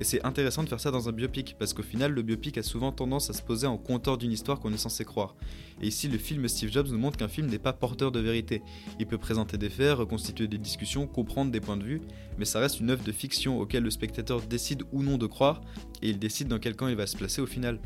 Et 0.00 0.04
c'est 0.04 0.24
intéressant 0.24 0.62
de 0.64 0.68
faire 0.68 0.80
ça 0.80 0.90
dans 0.90 1.10
un 1.10 1.12
biopic, 1.12 1.56
parce 1.58 1.74
qu'au 1.74 1.82
final, 1.82 2.12
le 2.12 2.22
biopic 2.22 2.56
a 2.56 2.62
souvent 2.62 2.90
tendance 2.90 3.28
à 3.28 3.34
se 3.34 3.42
poser 3.42 3.66
en 3.66 3.76
conteur 3.76 4.16
d'une 4.16 4.32
histoire 4.32 4.58
qu'on 4.58 4.72
est 4.72 4.78
censé 4.78 5.04
croire. 5.04 5.36
Et 5.82 5.88
ici, 5.88 6.08
le 6.08 6.16
film 6.16 6.48
Steve 6.48 6.72
Jobs 6.72 6.88
nous 6.88 6.98
montre 6.98 7.18
qu'un 7.18 7.28
film 7.28 7.48
n'est 7.48 7.58
pas 7.58 7.74
porteur 7.74 8.10
de 8.10 8.18
vérité. 8.18 8.62
Il 8.98 9.06
peut 9.06 9.18
présenter 9.18 9.58
des 9.58 9.68
faits, 9.68 9.98
reconstituer 9.98 10.48
des 10.48 10.56
discussions, 10.56 11.06
comprendre 11.06 11.52
des 11.52 11.60
points 11.60 11.76
de 11.76 11.84
vue, 11.84 12.00
mais 12.38 12.46
ça 12.46 12.60
reste 12.60 12.80
une 12.80 12.88
œuvre 12.88 13.04
de 13.04 13.12
fiction 13.12 13.60
auquel 13.60 13.82
le 13.82 13.90
spectateur 13.90 14.40
décide 14.40 14.84
ou 14.90 15.02
non 15.02 15.18
de 15.18 15.26
croire, 15.26 15.60
et 16.00 16.08
il 16.08 16.18
décide 16.18 16.48
dans 16.48 16.58
quel 16.58 16.76
camp 16.76 16.88
il 16.88 16.96
va 16.96 17.06
se 17.06 17.18
placer 17.18 17.42
au 17.42 17.46
final. 17.46 17.78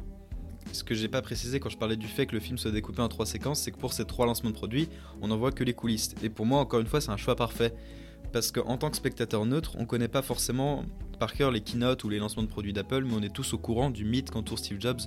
Ce 0.73 0.83
que 0.83 0.95
j'ai 0.95 1.09
pas 1.09 1.23
précisé 1.23 1.61
quand 1.61 1.69
je 1.69 1.79
parlais 1.79 1.97
du 1.97 2.09
fait 2.09 2.27
que 2.27 2.35
le 2.35 2.41
film 2.41 2.59
soit 2.59 2.71
découpé 2.71 3.01
en 3.01 3.09
trois 3.09 3.27
séquences, 3.27 3.61
c'est 3.61 3.71
que 3.71 3.79
pour 3.79 3.93
ces 3.93 4.05
trois 4.05 4.27
lancements 4.27 4.51
de 4.51 4.55
produits, 4.55 4.89
on 5.21 5.29
n'en 5.29 5.37
voit 5.37 5.53
que 5.53 5.65
les 5.65 5.75
coulisses. 5.75 6.15
Et 6.23 6.31
pour 6.31 6.47
moi, 6.47 6.61
encore 6.61 6.81
une 6.81 6.87
fois, 6.87 7.01
c'est 7.01 7.11
un 7.11 7.17
choix 7.17 7.37
parfait 7.37 7.75
parce 8.33 8.51
qu'en 8.51 8.77
tant 8.77 8.91
que 8.91 8.97
spectateur 8.97 9.47
neutre, 9.47 9.77
on 9.79 9.87
connaît 9.87 10.09
pas 10.09 10.23
forcément 10.23 10.85
par 11.17 11.33
cœur 11.33 11.51
les 11.51 11.61
keynotes 11.61 12.05
ou 12.05 12.09
les 12.09 12.19
lancements 12.19 12.43
de 12.43 12.49
produits 12.49 12.73
d'Apple, 12.73 13.05
mais 13.05 13.15
on 13.15 13.23
est 13.23 13.33
tous 13.33 13.55
au 13.55 13.59
courant 13.59 13.91
du 13.91 14.05
mythe 14.05 14.31
qu'entoure 14.31 14.59
Steve 14.59 14.81
Jobs 14.81 15.01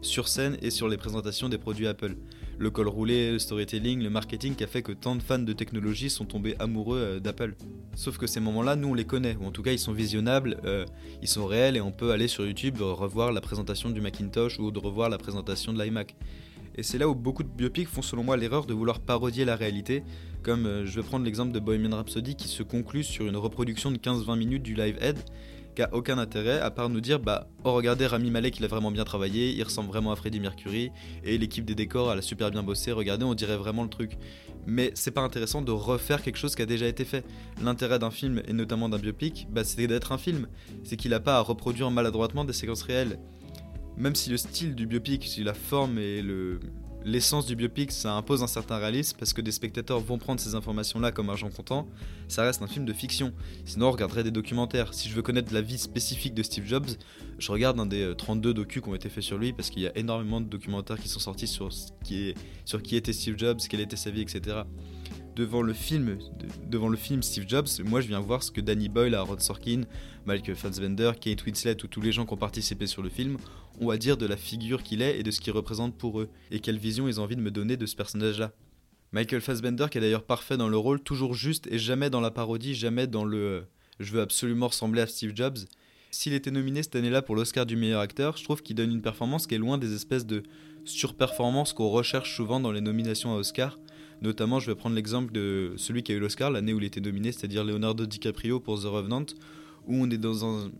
sur 0.00 0.28
scène 0.28 0.56
et 0.62 0.70
sur 0.70 0.88
les 0.88 0.96
présentations 0.96 1.48
des 1.48 1.58
produits 1.58 1.86
Apple. 1.86 2.16
Le 2.58 2.70
col 2.70 2.88
roulé, 2.88 3.32
le 3.32 3.38
storytelling, 3.38 4.02
le 4.02 4.10
marketing 4.10 4.54
qui 4.54 4.62
a 4.62 4.66
fait 4.66 4.82
que 4.82 4.92
tant 4.92 5.16
de 5.16 5.22
fans 5.22 5.38
de 5.38 5.52
technologie 5.52 6.10
sont 6.10 6.24
tombés 6.24 6.54
amoureux 6.58 6.98
euh, 6.98 7.20
d'Apple. 7.20 7.54
Sauf 7.94 8.18
que 8.18 8.26
ces 8.26 8.40
moments-là, 8.40 8.76
nous 8.76 8.88
on 8.88 8.94
les 8.94 9.04
connaît, 9.04 9.36
ou 9.40 9.46
en 9.46 9.50
tout 9.50 9.62
cas 9.62 9.72
ils 9.72 9.78
sont 9.78 9.92
visionnables, 9.92 10.60
euh, 10.64 10.84
ils 11.22 11.28
sont 11.28 11.46
réels 11.46 11.76
et 11.76 11.80
on 11.80 11.90
peut 11.90 12.12
aller 12.12 12.28
sur 12.28 12.46
YouTube 12.46 12.80
revoir 12.80 13.32
la 13.32 13.40
présentation 13.40 13.90
du 13.90 14.00
Macintosh 14.00 14.58
ou 14.58 14.70
de 14.70 14.78
revoir 14.78 15.08
la 15.08 15.18
présentation 15.18 15.72
de 15.72 15.82
l'iMac. 15.82 16.14
Et 16.76 16.82
c'est 16.82 16.98
là 16.98 17.08
où 17.08 17.14
beaucoup 17.14 17.44
de 17.44 17.48
biopics 17.48 17.88
font 17.88 18.02
selon 18.02 18.24
moi 18.24 18.36
l'erreur 18.36 18.66
de 18.66 18.74
vouloir 18.74 19.00
parodier 19.00 19.44
la 19.44 19.54
réalité, 19.54 20.02
comme 20.42 20.66
euh, 20.66 20.86
je 20.86 21.00
vais 21.00 21.06
prendre 21.06 21.24
l'exemple 21.24 21.52
de 21.52 21.60
Bohemian 21.60 21.96
Rhapsody 21.96 22.34
qui 22.34 22.48
se 22.48 22.62
conclut 22.62 23.04
sur 23.04 23.26
une 23.26 23.36
reproduction 23.36 23.90
de 23.90 23.96
15-20 23.96 24.36
minutes 24.36 24.62
du 24.62 24.74
live 24.74 24.98
head, 25.00 25.18
qui 25.74 25.82
aucun 25.92 26.18
intérêt 26.18 26.60
à 26.60 26.70
part 26.70 26.88
nous 26.88 27.00
dire 27.00 27.18
bah 27.20 27.48
oh 27.64 27.72
regardez 27.72 28.06
Rami 28.06 28.30
Malek 28.30 28.58
il 28.58 28.64
a 28.64 28.68
vraiment 28.68 28.90
bien 28.90 29.04
travaillé, 29.04 29.52
il 29.52 29.62
ressemble 29.62 29.88
vraiment 29.88 30.12
à 30.12 30.16
Freddie 30.16 30.40
Mercury 30.40 30.90
et 31.24 31.38
l'équipe 31.38 31.64
des 31.64 31.74
décors 31.74 32.12
elle 32.12 32.18
a 32.18 32.22
super 32.22 32.50
bien 32.50 32.62
bossé, 32.62 32.92
regardez 32.92 33.24
on 33.24 33.34
dirait 33.34 33.56
vraiment 33.56 33.82
le 33.82 33.88
truc. 33.88 34.16
Mais 34.66 34.92
c'est 34.94 35.10
pas 35.10 35.20
intéressant 35.20 35.62
de 35.62 35.72
refaire 35.72 36.22
quelque 36.22 36.38
chose 36.38 36.54
qui 36.54 36.62
a 36.62 36.66
déjà 36.66 36.86
été 36.86 37.04
fait. 37.04 37.24
L'intérêt 37.62 37.98
d'un 37.98 38.10
film 38.10 38.42
et 38.48 38.52
notamment 38.52 38.88
d'un 38.88 38.98
biopic, 38.98 39.46
bah, 39.50 39.64
c'est 39.64 39.86
d'être 39.86 40.12
un 40.12 40.18
film, 40.18 40.48
c'est 40.84 40.96
qu'il 40.96 41.12
a 41.12 41.20
pas 41.20 41.36
à 41.36 41.40
reproduire 41.40 41.90
maladroitement 41.90 42.44
des 42.44 42.52
séquences 42.52 42.82
réelles. 42.82 43.18
Même 43.96 44.14
si 44.14 44.30
le 44.30 44.36
style 44.36 44.74
du 44.74 44.86
biopic, 44.86 45.24
si 45.24 45.44
la 45.44 45.54
forme 45.54 45.98
et 45.98 46.22
le, 46.22 46.60
l'essence 47.04 47.46
du 47.46 47.56
biopic, 47.56 47.92
ça 47.92 48.14
impose 48.14 48.42
un 48.42 48.46
certain 48.46 48.78
réalisme 48.78 49.16
parce 49.18 49.32
que 49.32 49.40
des 49.40 49.52
spectateurs 49.52 50.00
vont 50.00 50.18
prendre 50.18 50.40
ces 50.40 50.54
informations-là 50.54 51.12
comme 51.12 51.30
argent 51.30 51.50
comptant. 51.50 51.86
Ça 52.28 52.42
reste 52.42 52.62
un 52.62 52.66
film 52.66 52.84
de 52.84 52.92
fiction. 52.92 53.32
Sinon, 53.64 53.88
on 53.88 53.90
regarderait 53.90 54.24
des 54.24 54.30
documentaires. 54.30 54.94
Si 54.94 55.08
je 55.08 55.14
veux 55.14 55.22
connaître 55.22 55.52
la 55.52 55.60
vie 55.60 55.78
spécifique 55.78 56.34
de 56.34 56.42
Steve 56.42 56.66
Jobs, 56.66 56.88
je 57.38 57.52
regarde 57.52 57.78
un 57.78 57.86
des 57.86 58.14
32 58.16 58.48
euh, 58.50 58.54
docus 58.54 58.82
qui 58.82 58.88
ont 58.88 58.94
été 58.94 59.08
faits 59.08 59.24
sur 59.24 59.38
lui 59.38 59.52
parce 59.52 59.70
qu'il 59.70 59.82
y 59.82 59.86
a 59.86 59.96
énormément 59.96 60.40
de 60.40 60.46
documentaires 60.46 60.98
qui 60.98 61.08
sont 61.08 61.20
sortis 61.20 61.46
sur, 61.46 61.68
qui, 62.02 62.34
sur 62.64 62.82
qui 62.82 62.96
était 62.96 63.12
Steve 63.12 63.38
Jobs, 63.38 63.58
quelle 63.68 63.80
était 63.80 63.96
sa 63.96 64.10
vie, 64.10 64.22
etc 64.22 64.62
devant 65.34 65.62
le 65.62 65.72
film, 65.72 66.18
devant 66.68 66.88
le 66.88 66.96
film 66.96 67.22
Steve 67.22 67.44
Jobs, 67.48 67.68
moi 67.84 68.00
je 68.00 68.08
viens 68.08 68.20
voir 68.20 68.42
ce 68.42 68.50
que 68.50 68.60
Danny 68.60 68.88
Boyle, 68.88 69.14
Aaron 69.14 69.38
Sorkin, 69.38 69.82
Michael 70.26 70.56
Fassbender, 70.56 71.12
Kate 71.20 71.44
Winslet 71.44 71.82
ou 71.84 71.86
tous 71.88 72.00
les 72.00 72.12
gens 72.12 72.24
qui 72.26 72.32
ont 72.32 72.38
participé 72.38 72.86
sur 72.86 73.02
le 73.02 73.08
film 73.08 73.36
ont 73.80 73.90
à 73.90 73.96
dire 73.96 74.16
de 74.16 74.26
la 74.26 74.36
figure 74.36 74.82
qu'il 74.82 75.02
est 75.02 75.18
et 75.18 75.22
de 75.22 75.30
ce 75.30 75.40
qu'il 75.40 75.52
représente 75.52 75.96
pour 75.96 76.20
eux, 76.20 76.28
et 76.50 76.60
quelle 76.60 76.78
vision 76.78 77.08
ils 77.08 77.20
ont 77.20 77.24
envie 77.24 77.36
de 77.36 77.40
me 77.40 77.50
donner 77.50 77.76
de 77.76 77.86
ce 77.86 77.96
personnage-là. 77.96 78.52
Michael 79.12 79.40
Fassbender 79.40 79.86
qui 79.90 79.98
est 79.98 80.00
d'ailleurs 80.00 80.24
parfait 80.24 80.56
dans 80.56 80.68
le 80.68 80.76
rôle, 80.76 81.00
toujours 81.00 81.34
juste 81.34 81.66
et 81.68 81.78
jamais 81.78 82.10
dans 82.10 82.20
la 82.20 82.30
parodie, 82.30 82.74
jamais 82.74 83.06
dans 83.06 83.24
le 83.24 83.64
je 84.00 84.12
veux 84.12 84.20
absolument 84.20 84.68
ressembler 84.68 85.02
à 85.02 85.06
Steve 85.06 85.32
Jobs. 85.34 85.58
S'il 86.10 86.32
était 86.32 86.50
nominé 86.50 86.82
cette 86.82 86.96
année-là 86.96 87.22
pour 87.22 87.36
l'Oscar 87.36 87.66
du 87.66 87.76
meilleur 87.76 88.00
acteur, 88.00 88.36
je 88.36 88.44
trouve 88.44 88.62
qu'il 88.62 88.76
donne 88.76 88.90
une 88.90 89.02
performance 89.02 89.46
qui 89.46 89.54
est 89.54 89.58
loin 89.58 89.78
des 89.78 89.94
espèces 89.94 90.26
de 90.26 90.42
surperformances 90.84 91.72
qu'on 91.72 91.88
recherche 91.88 92.36
souvent 92.36 92.60
dans 92.60 92.72
les 92.72 92.80
nominations 92.80 93.34
à 93.34 93.36
Oscar. 93.36 93.78
Notamment, 94.22 94.58
je 94.60 94.70
vais 94.70 94.74
prendre 94.74 94.96
l'exemple 94.96 95.32
de 95.32 95.74
celui 95.76 96.02
qui 96.02 96.12
a 96.12 96.14
eu 96.14 96.18
l'Oscar 96.18 96.50
l'année 96.50 96.72
où 96.72 96.78
il 96.78 96.84
était 96.84 97.00
nominé, 97.00 97.32
c'est-à-dire 97.32 97.64
Leonardo 97.64 98.06
DiCaprio 98.06 98.60
pour 98.60 98.80
The 98.80 98.86
Revenant, 98.86 99.26
où 99.86 99.96
on 99.96 100.10
est 100.10 100.18
dans 100.18 100.44
un. 100.44 100.70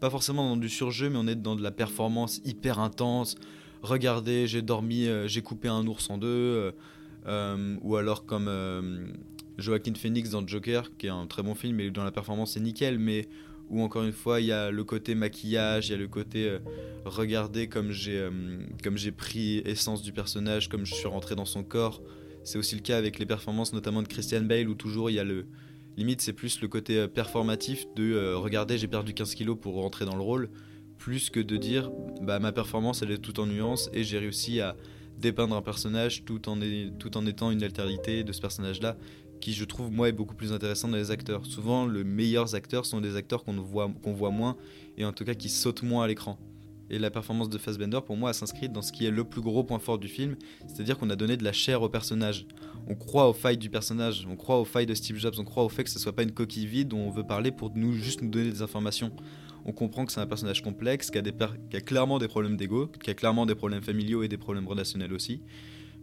pas 0.00 0.10
forcément 0.10 0.48
dans 0.48 0.56
du 0.56 0.68
surjeu, 0.68 1.10
mais 1.10 1.18
on 1.18 1.26
est 1.26 1.34
dans 1.34 1.56
de 1.56 1.62
la 1.62 1.70
performance 1.70 2.40
hyper 2.44 2.78
intense. 2.78 3.36
Regardez, 3.82 4.46
j'ai 4.46 4.62
dormi, 4.62 5.06
euh, 5.06 5.28
j'ai 5.28 5.42
coupé 5.42 5.68
un 5.68 5.86
ours 5.86 6.08
en 6.08 6.16
deux. 6.16 6.26
Euh, 6.28 6.72
euh, 7.26 7.76
ou 7.82 7.96
alors 7.96 8.26
comme 8.26 8.50
Joaquin 9.56 9.94
Phoenix 9.94 10.30
dans 10.30 10.46
Joker, 10.46 10.90
qui 10.98 11.06
est 11.06 11.10
un 11.10 11.26
très 11.26 11.42
bon 11.42 11.54
film, 11.54 11.80
et 11.80 11.90
dans 11.90 12.04
la 12.04 12.10
performance 12.10 12.52
c'est 12.52 12.60
nickel, 12.60 12.98
mais 12.98 13.28
où 13.70 13.80
encore 13.82 14.04
une 14.04 14.12
fois 14.12 14.42
il 14.42 14.46
y 14.46 14.52
a 14.52 14.70
le 14.70 14.84
côté 14.84 15.14
maquillage, 15.14 15.88
il 15.88 15.92
y 15.92 15.94
a 15.94 15.98
le 15.98 16.06
côté 16.06 16.58
regardez 17.06 17.66
comme 17.66 17.92
j'ai 17.92 18.28
comme 18.82 18.98
j'ai 18.98 19.10
pris 19.10 19.58
essence 19.64 20.02
du 20.02 20.12
personnage, 20.12 20.68
comme 20.68 20.84
je 20.84 20.94
suis 20.94 21.08
rentré 21.08 21.34
dans 21.34 21.46
son 21.46 21.64
corps. 21.64 22.02
C'est 22.44 22.58
aussi 22.58 22.74
le 22.74 22.82
cas 22.82 22.96
avec 22.98 23.18
les 23.18 23.26
performances 23.26 23.72
notamment 23.72 24.02
de 24.02 24.08
Christian 24.08 24.42
Bale 24.42 24.68
où 24.68 24.74
toujours 24.74 25.10
il 25.10 25.14
y 25.14 25.18
a 25.18 25.24
le 25.24 25.46
limite 25.96 26.20
c'est 26.20 26.32
plus 26.32 26.60
le 26.60 26.68
côté 26.68 26.98
euh, 26.98 27.08
performatif 27.08 27.86
de 27.94 28.12
euh, 28.12 28.36
regarder 28.36 28.78
j'ai 28.78 28.88
perdu 28.88 29.14
15 29.14 29.34
kilos 29.34 29.56
pour 29.60 29.74
rentrer 29.74 30.04
dans 30.04 30.16
le 30.16 30.22
rôle 30.22 30.50
plus 30.98 31.30
que 31.30 31.40
de 31.40 31.56
dire 31.56 31.90
bah 32.20 32.38
ma 32.40 32.52
performance 32.52 33.02
elle 33.02 33.12
est 33.12 33.18
tout 33.18 33.38
en 33.40 33.46
nuance 33.46 33.90
et 33.92 34.02
j'ai 34.04 34.18
réussi 34.18 34.60
à 34.60 34.76
dépeindre 35.18 35.54
un 35.54 35.62
personnage 35.62 36.24
tout 36.24 36.48
en, 36.48 36.58
tout 36.98 37.16
en 37.16 37.26
étant 37.26 37.50
une 37.50 37.62
altérité 37.62 38.24
de 38.24 38.32
ce 38.32 38.40
personnage 38.40 38.80
là 38.82 38.96
qui 39.40 39.52
je 39.52 39.64
trouve 39.64 39.90
moi 39.92 40.08
est 40.08 40.12
beaucoup 40.12 40.34
plus 40.34 40.52
intéressant 40.52 40.88
dans 40.88 40.96
les 40.96 41.10
acteurs. 41.10 41.44
Souvent 41.44 41.86
les 41.86 42.02
meilleurs 42.02 42.54
acteurs 42.54 42.86
sont 42.86 43.00
des 43.00 43.16
acteurs 43.16 43.44
qu'on 43.44 43.52
voit, 43.54 43.90
qu'on 44.02 44.14
voit 44.14 44.30
moins 44.30 44.56
et 44.96 45.04
en 45.04 45.12
tout 45.12 45.24
cas 45.24 45.34
qui 45.34 45.48
sautent 45.48 45.82
moins 45.82 46.04
à 46.04 46.08
l'écran. 46.08 46.38
Et 46.94 46.98
la 47.00 47.10
performance 47.10 47.48
de 47.48 47.58
Fassbender, 47.58 47.98
pour 48.06 48.16
moi, 48.16 48.32
s'inscrit 48.32 48.68
dans 48.68 48.80
ce 48.80 48.92
qui 48.92 49.04
est 49.04 49.10
le 49.10 49.24
plus 49.24 49.40
gros 49.40 49.64
point 49.64 49.80
fort 49.80 49.98
du 49.98 50.06
film, 50.06 50.36
c'est-à-dire 50.68 50.96
qu'on 50.96 51.10
a 51.10 51.16
donné 51.16 51.36
de 51.36 51.42
la 51.42 51.52
chair 51.52 51.82
au 51.82 51.88
personnage. 51.88 52.46
On 52.86 52.94
croit 52.94 53.28
aux 53.28 53.32
failles 53.32 53.58
du 53.58 53.68
personnage, 53.68 54.24
on 54.30 54.36
croit 54.36 54.60
aux 54.60 54.64
failles 54.64 54.86
de 54.86 54.94
Steve 54.94 55.16
Jobs, 55.16 55.34
on 55.38 55.44
croit 55.44 55.64
au 55.64 55.68
fait 55.68 55.82
que 55.82 55.90
ce 55.90 55.98
soit 55.98 56.14
pas 56.14 56.22
une 56.22 56.30
coquille 56.30 56.66
vide 56.66 56.86
dont 56.86 56.98
on 56.98 57.10
veut 57.10 57.26
parler 57.26 57.50
pour 57.50 57.72
nous 57.74 57.94
juste 57.94 58.22
nous 58.22 58.30
donner 58.30 58.48
des 58.48 58.62
informations. 58.62 59.10
On 59.64 59.72
comprend 59.72 60.06
que 60.06 60.12
c'est 60.12 60.20
un 60.20 60.26
personnage 60.28 60.62
complexe, 60.62 61.10
qui 61.10 61.18
a, 61.18 61.80
clairement 61.80 62.20
des 62.20 62.28
problèmes 62.28 62.56
d'ego, 62.56 62.86
qui 63.02 63.10
a 63.10 63.14
clairement 63.14 63.44
des 63.44 63.56
problèmes 63.56 63.82
familiaux 63.82 64.22
et 64.22 64.28
des 64.28 64.38
problèmes 64.38 64.68
relationnels 64.68 65.14
aussi. 65.14 65.40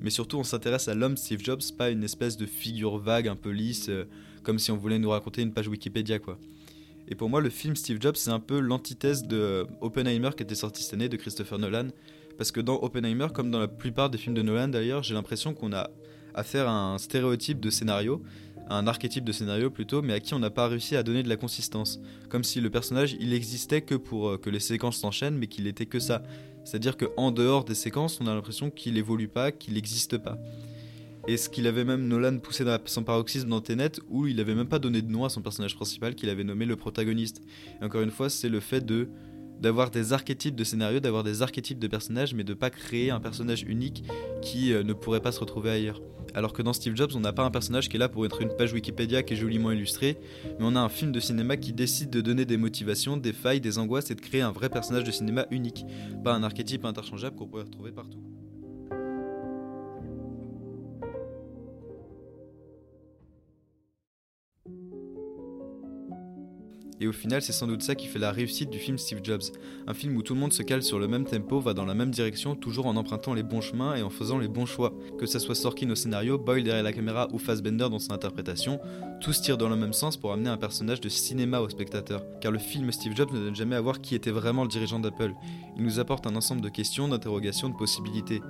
Mais 0.01 0.09
surtout, 0.09 0.39
on 0.39 0.43
s'intéresse 0.43 0.89
à 0.89 0.93
l'homme 0.93 1.15
Steve 1.15 1.41
Jobs, 1.41 1.61
pas 1.77 1.89
une 1.89 2.03
espèce 2.03 2.35
de 2.35 2.45
figure 2.45 2.97
vague, 2.97 3.29
un 3.29 3.37
peu 3.37 3.51
lisse, 3.51 3.87
euh, 3.87 4.09
comme 4.43 4.59
si 4.59 4.71
on 4.71 4.77
voulait 4.77 4.99
nous 4.99 5.11
raconter 5.11 5.41
une 5.41 5.53
page 5.53 5.69
Wikipédia, 5.69 6.19
quoi. 6.19 6.37
Et 7.07 7.15
pour 7.15 7.29
moi, 7.29 7.41
le 7.41 7.49
film 7.49 7.75
Steve 7.75 7.97
Jobs, 7.99 8.15
c'est 8.15 8.31
un 8.31 8.39
peu 8.39 8.59
l'antithèse 8.59 9.23
de 9.23 9.37
euh, 9.37 9.65
Oppenheimer 9.81 10.29
qui 10.35 10.43
était 10.43 10.55
sorti 10.55 10.83
cette 10.83 10.93
année 10.93 11.09
de 11.09 11.17
Christopher 11.17 11.59
Nolan. 11.59 11.87
Parce 12.37 12.51
que 12.51 12.61
dans 12.61 12.81
Oppenheimer, 12.81 13.27
comme 13.33 13.51
dans 13.51 13.59
la 13.59 13.67
plupart 13.67 14.09
des 14.09 14.17
films 14.17 14.35
de 14.35 14.41
Nolan 14.41 14.69
d'ailleurs, 14.69 15.03
j'ai 15.03 15.13
l'impression 15.13 15.53
qu'on 15.53 15.73
a 15.73 15.89
affaire 16.33 16.67
à 16.67 16.93
un 16.93 16.97
stéréotype 16.97 17.59
de 17.59 17.69
scénario, 17.69 18.23
un 18.69 18.87
archétype 18.87 19.25
de 19.25 19.31
scénario 19.31 19.69
plutôt, 19.69 20.01
mais 20.01 20.13
à 20.13 20.19
qui 20.19 20.33
on 20.33 20.39
n'a 20.39 20.49
pas 20.49 20.67
réussi 20.67 20.95
à 20.95 21.03
donner 21.03 21.23
de 21.23 21.29
la 21.29 21.35
consistance. 21.35 21.99
Comme 22.29 22.43
si 22.43 22.61
le 22.61 22.69
personnage, 22.69 23.15
il 23.19 23.33
existait 23.33 23.81
que 23.81 23.95
pour 23.95 24.29
euh, 24.29 24.37
que 24.37 24.49
les 24.49 24.59
séquences 24.59 24.97
s'enchaînent, 24.97 25.37
mais 25.37 25.47
qu'il 25.47 25.67
était 25.67 25.85
que 25.85 25.99
ça. 25.99 26.23
C'est-à-dire 26.63 26.95
qu'en 26.95 27.31
dehors 27.31 27.63
des 27.63 27.75
séquences, 27.75 28.19
on 28.21 28.27
a 28.27 28.33
l'impression 28.33 28.69
qu'il 28.69 28.97
évolue 28.97 29.27
pas, 29.27 29.51
qu'il 29.51 29.73
n'existe 29.73 30.17
pas. 30.17 30.37
Et 31.27 31.37
ce 31.37 31.49
qu'il 31.49 31.67
avait 31.67 31.83
même 31.83 32.07
Nolan 32.07 32.39
poussé 32.39 32.63
dans 32.63 32.79
son 32.85 33.03
paroxysme 33.03 33.49
dans 33.49 33.61
Tenet, 33.61 33.91
où 34.09 34.27
il 34.27 34.39
avait 34.39 34.55
même 34.55 34.67
pas 34.67 34.79
donné 34.79 35.01
de 35.01 35.11
nom 35.11 35.23
à 35.23 35.29
son 35.29 35.41
personnage 35.41 35.75
principal, 35.75 36.15
qu'il 36.15 36.29
avait 36.29 36.43
nommé 36.43 36.65
le 36.65 36.75
protagoniste. 36.75 37.41
Et 37.79 37.85
encore 37.85 38.01
une 38.01 38.11
fois, 38.11 38.29
c'est 38.29 38.49
le 38.49 38.59
fait 38.59 38.85
de 38.85 39.09
d'avoir 39.59 39.91
des 39.91 40.11
archétypes 40.11 40.55
de 40.55 40.63
scénario, 40.63 40.99
d'avoir 40.99 41.23
des 41.23 41.43
archétypes 41.43 41.77
de 41.77 41.87
personnages, 41.87 42.33
mais 42.33 42.43
de 42.43 42.55
pas 42.55 42.71
créer 42.71 43.11
un 43.11 43.19
personnage 43.19 43.61
unique 43.61 44.03
qui 44.41 44.73
euh, 44.73 44.81
ne 44.81 44.93
pourrait 44.93 45.21
pas 45.21 45.31
se 45.31 45.39
retrouver 45.39 45.69
ailleurs. 45.69 46.01
Alors 46.33 46.53
que 46.53 46.61
dans 46.61 46.73
Steve 46.73 46.95
Jobs, 46.95 47.11
on 47.13 47.19
n'a 47.19 47.31
pas 47.33 47.43
un 47.43 47.51
personnage 47.51 47.87
qui 47.87 47.97
est 47.97 47.99
là 47.99 48.09
pour 48.09 48.25
être 48.25 48.41
une 48.41 48.55
page 48.55 48.73
Wikipédia 48.73 49.21
qui 49.21 49.33
est 49.33 49.37
joliment 49.37 49.71
illustrée, 49.71 50.17
mais 50.59 50.65
on 50.65 50.75
a 50.75 50.79
un 50.79 50.89
film 50.89 51.11
de 51.11 51.19
cinéma 51.19 51.57
qui 51.57 51.73
décide 51.73 52.09
de 52.09 52.21
donner 52.21 52.45
des 52.45 52.57
motivations, 52.57 53.17
des 53.17 53.33
failles, 53.33 53.61
des 53.61 53.77
angoisses 53.77 54.09
et 54.09 54.15
de 54.15 54.21
créer 54.21 54.41
un 54.41 54.51
vrai 54.51 54.69
personnage 54.69 55.03
de 55.03 55.11
cinéma 55.11 55.45
unique, 55.51 55.85
pas 56.23 56.33
un 56.33 56.41
archétype 56.41 56.85
interchangeable 56.85 57.35
qu'on 57.35 57.47
pourrait 57.47 57.63
retrouver 57.63 57.91
partout. 57.91 58.30
Et 67.01 67.07
au 67.07 67.11
final, 67.11 67.41
c'est 67.41 67.51
sans 67.51 67.65
doute 67.65 67.81
ça 67.81 67.95
qui 67.95 68.05
fait 68.05 68.19
la 68.19 68.31
réussite 68.31 68.69
du 68.69 68.77
film 68.77 68.99
Steve 68.99 69.21
Jobs. 69.23 69.41
Un 69.87 69.95
film 69.95 70.15
où 70.15 70.21
tout 70.21 70.35
le 70.35 70.39
monde 70.39 70.53
se 70.53 70.61
cale 70.61 70.83
sur 70.83 70.99
le 70.99 71.07
même 71.07 71.25
tempo, 71.25 71.59
va 71.59 71.73
dans 71.73 71.85
la 71.85 71.95
même 71.95 72.11
direction, 72.11 72.55
toujours 72.55 72.85
en 72.85 72.95
empruntant 72.95 73.33
les 73.33 73.41
bons 73.41 73.59
chemins 73.59 73.95
et 73.95 74.03
en 74.03 74.11
faisant 74.11 74.37
les 74.37 74.47
bons 74.47 74.67
choix. 74.67 74.93
Que 75.17 75.25
ça 75.25 75.39
soit 75.39 75.55
Sorkin 75.55 75.89
au 75.89 75.95
scénario, 75.95 76.37
Boyle 76.37 76.63
derrière 76.63 76.83
la 76.83 76.93
caméra 76.93 77.27
ou 77.33 77.39
Fassbender 77.39 77.89
dans 77.89 77.97
son 77.97 78.11
interprétation, 78.11 78.79
tous 79.19 79.41
tirent 79.41 79.57
dans 79.57 79.67
le 79.67 79.75
même 79.75 79.93
sens 79.93 80.15
pour 80.15 80.31
amener 80.31 80.49
un 80.49 80.57
personnage 80.57 81.01
de 81.01 81.09
cinéma 81.09 81.59
au 81.59 81.69
spectateur. 81.69 82.23
Car 82.39 82.51
le 82.51 82.59
film 82.59 82.91
Steve 82.91 83.15
Jobs 83.15 83.33
ne 83.33 83.39
donne 83.39 83.55
jamais 83.55 83.75
à 83.75 83.81
voir 83.81 83.99
qui 83.99 84.13
était 84.13 84.29
vraiment 84.29 84.61
le 84.61 84.69
dirigeant 84.69 84.99
d'Apple. 84.99 85.33
Il 85.77 85.83
nous 85.83 85.99
apporte 85.99 86.27
un 86.27 86.35
ensemble 86.35 86.61
de 86.61 86.69
questions, 86.69 87.07
d'interrogations, 87.07 87.69
de 87.69 87.75
possibilités. 87.75 88.41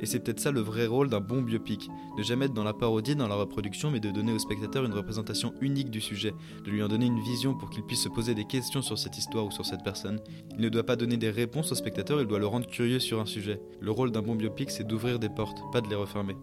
Et 0.00 0.06
c'est 0.06 0.20
peut-être 0.20 0.40
ça 0.40 0.50
le 0.50 0.60
vrai 0.60 0.86
rôle 0.86 1.08
d'un 1.08 1.20
bon 1.20 1.42
biopic, 1.42 1.88
de 2.16 2.22
jamais 2.22 2.46
être 2.46 2.54
dans 2.54 2.64
la 2.64 2.74
parodie, 2.74 3.16
dans 3.16 3.28
la 3.28 3.34
reproduction, 3.34 3.90
mais 3.90 4.00
de 4.00 4.10
donner 4.10 4.32
au 4.32 4.38
spectateur 4.38 4.84
une 4.84 4.92
représentation 4.92 5.54
unique 5.60 5.90
du 5.90 6.00
sujet, 6.00 6.34
de 6.64 6.70
lui 6.70 6.82
en 6.82 6.88
donner 6.88 7.06
une 7.06 7.20
vision 7.20 7.54
pour 7.54 7.70
qu'il 7.70 7.82
puisse 7.82 8.02
se 8.02 8.08
poser 8.08 8.34
des 8.34 8.44
questions 8.44 8.82
sur 8.82 8.98
cette 8.98 9.18
histoire 9.18 9.46
ou 9.46 9.50
sur 9.50 9.64
cette 9.64 9.82
personne. 9.82 10.20
Il 10.50 10.60
ne 10.60 10.68
doit 10.68 10.84
pas 10.84 10.96
donner 10.96 11.16
des 11.16 11.30
réponses 11.30 11.72
au 11.72 11.74
spectateur, 11.74 12.20
il 12.20 12.26
doit 12.26 12.38
le 12.38 12.46
rendre 12.46 12.66
curieux 12.66 13.00
sur 13.00 13.20
un 13.20 13.26
sujet. 13.26 13.60
Le 13.80 13.90
rôle 13.90 14.12
d'un 14.12 14.22
bon 14.22 14.34
biopic, 14.34 14.70
c'est 14.70 14.86
d'ouvrir 14.86 15.18
des 15.18 15.28
portes, 15.28 15.58
pas 15.72 15.80
de 15.80 15.88
les 15.88 15.96
refermer. 15.96 16.36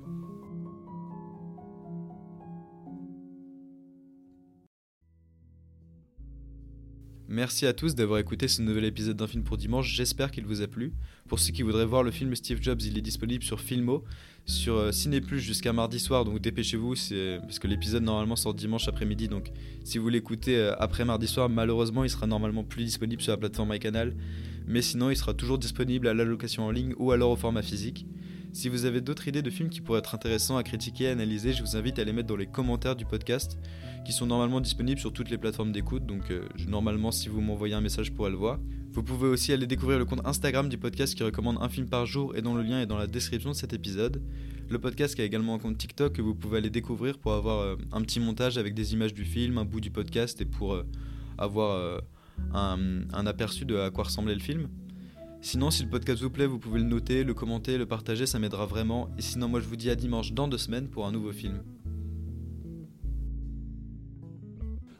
Merci 7.36 7.66
à 7.66 7.74
tous 7.74 7.96
d'avoir 7.96 8.20
écouté 8.20 8.48
ce 8.48 8.62
nouvel 8.62 8.86
épisode 8.86 9.18
d'un 9.18 9.28
film 9.28 9.44
pour 9.44 9.58
dimanche, 9.58 9.94
j'espère 9.94 10.32
qu'il 10.32 10.46
vous 10.46 10.62
a 10.62 10.68
plu. 10.68 10.94
Pour 11.28 11.38
ceux 11.38 11.52
qui 11.52 11.64
voudraient 11.64 11.86
voir 11.86 12.02
le 12.02 12.10
film 12.10 12.34
Steve 12.34 12.60
Jobs, 12.62 12.82
il 12.82 12.98
est 12.98 13.02
disponible 13.02 13.44
sur 13.44 13.60
Filmo, 13.60 14.06
sur 14.46 14.78
euh, 14.78 14.94
Ciné 14.94 15.20
Plus 15.20 15.42
jusqu'à 15.42 15.74
mardi 15.74 16.00
soir, 16.00 16.24
donc 16.24 16.40
dépêchez-vous, 16.40 16.96
parce 17.42 17.60
que 17.60 17.68
l'épisode 17.68 18.04
normalement 18.04 18.38
sort 18.38 18.54
dimanche 18.54 18.88
après-midi, 18.88 19.28
donc 19.28 19.52
si 19.84 19.98
vous 19.98 20.08
l'écoutez 20.08 20.56
euh, 20.56 20.76
après 20.80 21.04
mardi 21.04 21.28
soir, 21.28 21.50
malheureusement 21.50 22.06
il 22.06 22.10
sera 22.10 22.26
normalement 22.26 22.64
plus 22.64 22.86
disponible 22.86 23.22
sur 23.22 23.34
la 23.34 23.38
plateforme 23.38 23.74
MyCanal, 23.74 24.16
mais 24.66 24.82
sinon 24.82 25.10
il 25.10 25.18
sera 25.18 25.34
toujours 25.34 25.58
disponible 25.58 26.08
à 26.08 26.14
la 26.14 26.24
location 26.24 26.64
en 26.64 26.72
ligne 26.72 26.94
ou 26.96 27.12
alors 27.12 27.32
au 27.32 27.36
format 27.36 27.64
physique. 27.64 28.06
Si 28.56 28.70
vous 28.70 28.86
avez 28.86 29.02
d'autres 29.02 29.28
idées 29.28 29.42
de 29.42 29.50
films 29.50 29.68
qui 29.68 29.82
pourraient 29.82 30.00
être 30.00 30.16
intéressants 30.16 30.56
à 30.56 30.64
critiquer 30.64 31.04
et 31.04 31.10
analyser, 31.10 31.52
je 31.52 31.62
vous 31.62 31.76
invite 31.76 32.00
à 32.00 32.06
les 32.06 32.14
mettre 32.14 32.30
dans 32.30 32.38
les 32.38 32.46
commentaires 32.46 32.96
du 32.96 33.04
podcast, 33.04 33.60
qui 34.06 34.14
sont 34.14 34.28
normalement 34.28 34.62
disponibles 34.62 34.98
sur 34.98 35.12
toutes 35.12 35.30
les 35.30 35.38
plateformes 35.38 35.74
d'écoute, 35.74 36.06
donc 36.06 36.32
euh, 36.32 36.48
normalement 36.66 37.12
si 37.12 37.28
vous 37.28 37.42
m'envoyez 37.42 37.74
un 37.74 37.82
message, 37.82 38.14
pourrai 38.14 38.30
le 38.30 38.38
voir. 38.38 38.58
Vous 38.94 39.04
pouvez 39.04 39.28
aussi 39.28 39.52
aller 39.52 39.68
découvrir 39.68 40.00
le 40.00 40.06
compte 40.06 40.26
Instagram 40.26 40.70
du 40.70 40.78
podcast 40.78 41.16
qui 41.16 41.24
recommande 41.24 41.58
un 41.60 41.68
film 41.68 41.90
par 41.90 42.06
jour 42.06 42.34
et 42.38 42.42
dont 42.42 42.56
le 42.56 42.64
lien 42.64 42.80
est 42.80 42.86
dans 42.86 42.98
la 42.98 43.08
description 43.08 43.50
de 43.50 43.56
cet 43.56 43.74
épisode. 43.74 44.24
Le 44.70 44.80
podcast 44.80 45.20
a 45.20 45.24
également 45.24 45.56
un 45.56 45.60
compte 45.60 45.78
TikTok 45.78 46.14
que 46.14 46.22
vous 46.22 46.34
pouvez 46.34 46.60
aller 46.60 46.70
découvrir 46.70 47.18
pour 47.18 47.34
avoir 47.34 47.60
euh, 47.60 47.76
un 47.92 48.02
petit 48.04 48.22
montage 48.22 48.58
avec 48.58 48.74
des 48.74 48.94
images 48.94 49.14
du 49.14 49.26
film, 49.26 49.58
un 49.58 49.66
bout 49.66 49.82
du 49.82 49.92
podcast 49.92 50.40
et 50.40 50.46
pour 50.46 50.76
euh, 50.76 50.84
avoir 51.38 52.02
un 52.54 53.28
aperçu 53.28 53.66
de 53.66 53.76
à 53.76 53.92
quoi 53.92 54.06
ressemblait 54.06 54.34
le 54.34 54.40
film. 54.40 54.70
Sinon, 55.46 55.70
si 55.70 55.84
le 55.84 55.90
podcast 55.90 56.24
vous 56.24 56.32
plaît, 56.32 56.48
vous 56.48 56.58
pouvez 56.58 56.80
le 56.80 56.86
noter, 56.86 57.24
le 57.24 57.36
commenter, 57.36 57.78
le 57.78 57.86
partager, 57.86 58.26
ça 58.26 58.40
m'aidera 58.40 58.66
vraiment. 58.66 59.10
Et 59.20 59.22
sinon, 59.22 59.48
moi 59.48 59.60
je 59.60 59.68
vous 59.68 59.76
dis 59.76 59.92
à 59.92 59.96
dimanche 59.96 60.34
dans 60.34 60.48
deux 60.48 60.58
semaines 60.58 60.88
pour 60.90 61.06
un 61.06 61.12
nouveau 61.12 61.32
film. 61.32 61.62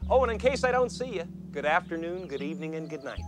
Oh, 0.08 0.24
and 0.24 0.30
in 0.30 0.38
case 0.38 0.62
I 0.62 0.70
don't 0.70 0.88
see 0.88 1.16
you, 1.16 1.24
good 1.50 1.64
afternoon, 1.64 2.28
good 2.28 2.42
evening, 2.42 2.76
and 2.76 2.88
good 2.88 3.02
night. 3.02 3.24